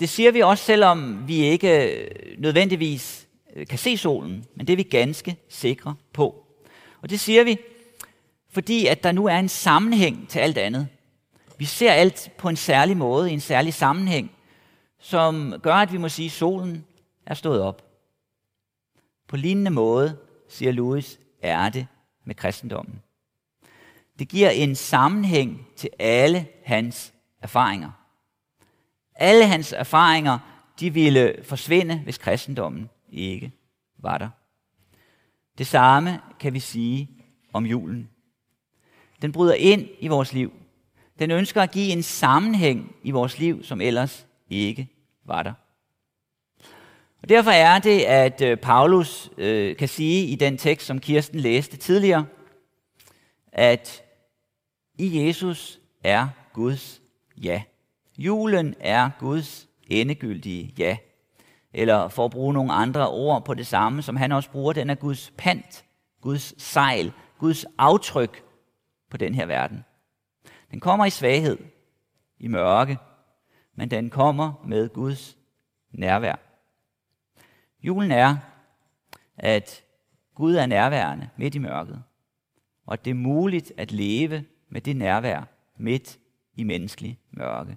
det 0.01 0.09
siger 0.09 0.33
vi 0.33 0.41
også, 0.41 0.65
selvom 0.65 1.29
vi 1.29 1.37
ikke 1.37 1.93
øh, 1.93 2.11
nødvendigvis 2.39 3.29
øh, 3.57 3.67
kan 3.67 3.79
se 3.79 3.97
solen, 3.97 4.45
men 4.55 4.67
det 4.67 4.73
er 4.73 4.77
vi 4.77 4.83
ganske 4.83 5.37
sikre 5.49 5.95
på. 6.13 6.47
Og 7.03 7.11
det 7.11 7.21
siger 7.21 7.45
vi, 7.45 7.59
fordi 8.51 8.87
at 8.87 9.03
der 9.03 9.13
nu 9.13 9.27
er 9.27 9.39
en 9.39 9.49
sammenhæng 9.49 10.29
til 10.29 10.39
alt 10.39 10.59
andet. 10.59 10.89
Vi 11.59 11.65
ser 11.65 11.93
alt 11.93 12.31
på 12.39 12.49
en 12.49 12.57
særlig 12.57 12.97
måde, 12.97 13.31
i 13.31 13.35
en 13.35 13.41
særlig 13.41 13.75
sammenhæng 13.75 14.31
som 14.99 15.55
gør, 15.63 15.75
at 15.75 15.93
vi 15.93 15.99
må 15.99 16.09
sige, 16.09 16.27
at 16.27 16.33
solen 16.33 16.85
er 17.27 17.35
stået 17.35 17.63
op. 17.63 17.83
På 19.29 19.37
lignende 19.37 19.71
måde, 19.71 20.19
siger 20.49 20.73
Louis, 20.73 21.19
er 21.43 21.69
det 21.69 21.87
med 22.25 22.35
kristendommen. 22.35 23.03
Det 24.19 24.29
giver 24.29 24.51
en 24.51 24.75
sammenhæng 24.75 25.67
til 25.77 25.91
alle 25.99 26.47
hans 26.65 27.15
erfaringer. 27.43 27.91
Alle 29.17 29.47
hans 29.47 29.73
erfaringer, 29.73 30.39
de 30.81 30.95
ville 30.95 31.35
forsvinde, 31.43 31.99
hvis 31.99 32.19
kristendommen 32.19 32.91
ikke 33.13 33.53
var 33.99 34.19
der. 34.19 34.29
Det 35.59 35.67
samme 35.67 36.21
kan 36.41 36.55
vi 36.55 36.61
sige 36.61 37.11
om 37.53 37.67
julen. 37.67 38.09
Den 39.23 39.33
bryder 39.33 39.55
ind 39.55 39.89
i 40.01 40.09
vores 40.09 40.33
liv. 40.33 40.53
Den 41.19 41.31
ønsker 41.31 41.63
at 41.63 41.71
give 41.71 41.93
en 41.93 42.03
sammenhæng 42.03 42.97
i 43.03 43.11
vores 43.11 43.39
liv, 43.39 43.65
som 43.65 43.81
ellers 43.81 44.27
ikke 44.51 44.89
var 45.25 45.43
der. 45.43 45.53
Og 47.23 47.29
derfor 47.29 47.51
er 47.51 47.79
det, 47.79 48.01
at 48.01 48.41
øh, 48.41 48.57
Paulus 48.57 49.31
øh, 49.39 49.77
kan 49.77 49.89
sige 49.89 50.27
i 50.27 50.35
den 50.35 50.59
tekst, 50.59 50.87
som 50.87 50.99
Kirsten 50.99 51.41
læste 51.41 51.77
tidligere, 51.77 52.27
at 53.53 54.03
i 54.99 55.27
Jesus 55.27 55.81
er 56.05 56.29
Guds 56.53 57.03
ja. 57.37 57.63
Julen 58.19 58.75
er 58.81 59.11
Guds 59.19 59.69
endegyldige 59.87 60.75
ja. 60.79 60.97
Eller 61.73 62.09
for 62.09 62.25
at 62.25 62.31
bruge 62.31 62.55
nogle 62.55 62.73
andre 62.73 63.11
ord 63.11 63.45
på 63.45 63.55
det 63.55 63.67
samme, 63.67 64.03
som 64.03 64.17
han 64.17 64.33
også 64.33 64.51
bruger, 64.51 64.73
den 64.73 64.91
er 64.91 64.95
Guds 64.95 65.33
pant, 65.39 65.85
Guds 66.21 66.63
sejl, 66.63 67.13
Guds 67.39 67.67
aftryk 67.79 68.45
på 69.11 69.17
den 69.17 69.35
her 69.35 69.47
verden. 69.47 69.85
Den 70.71 70.81
kommer 70.81 71.07
i 71.07 71.11
svaghed, 71.11 71.59
i 72.39 72.49
mørke, 72.49 72.99
men 73.75 73.91
den 73.91 74.11
kommer 74.11 74.53
med 74.65 74.89
Guds 74.89 75.37
nærvær. 75.93 76.35
Julen 77.83 78.11
er, 78.11 78.37
at 79.37 79.85
Gud 80.35 80.55
er 80.55 80.67
nærværende 80.67 81.29
midt 81.37 81.55
i 81.55 81.59
mørket, 81.59 82.03
og 82.87 82.93
at 82.93 83.05
det 83.05 83.11
er 83.11 83.15
muligt 83.15 83.73
at 83.77 83.93
leve 83.93 84.45
med 84.69 84.81
det 84.81 84.97
nærvær 84.97 85.43
midt 85.77 86.19
i 86.55 86.65
menneskelig 86.65 87.19
mørke. 87.31 87.77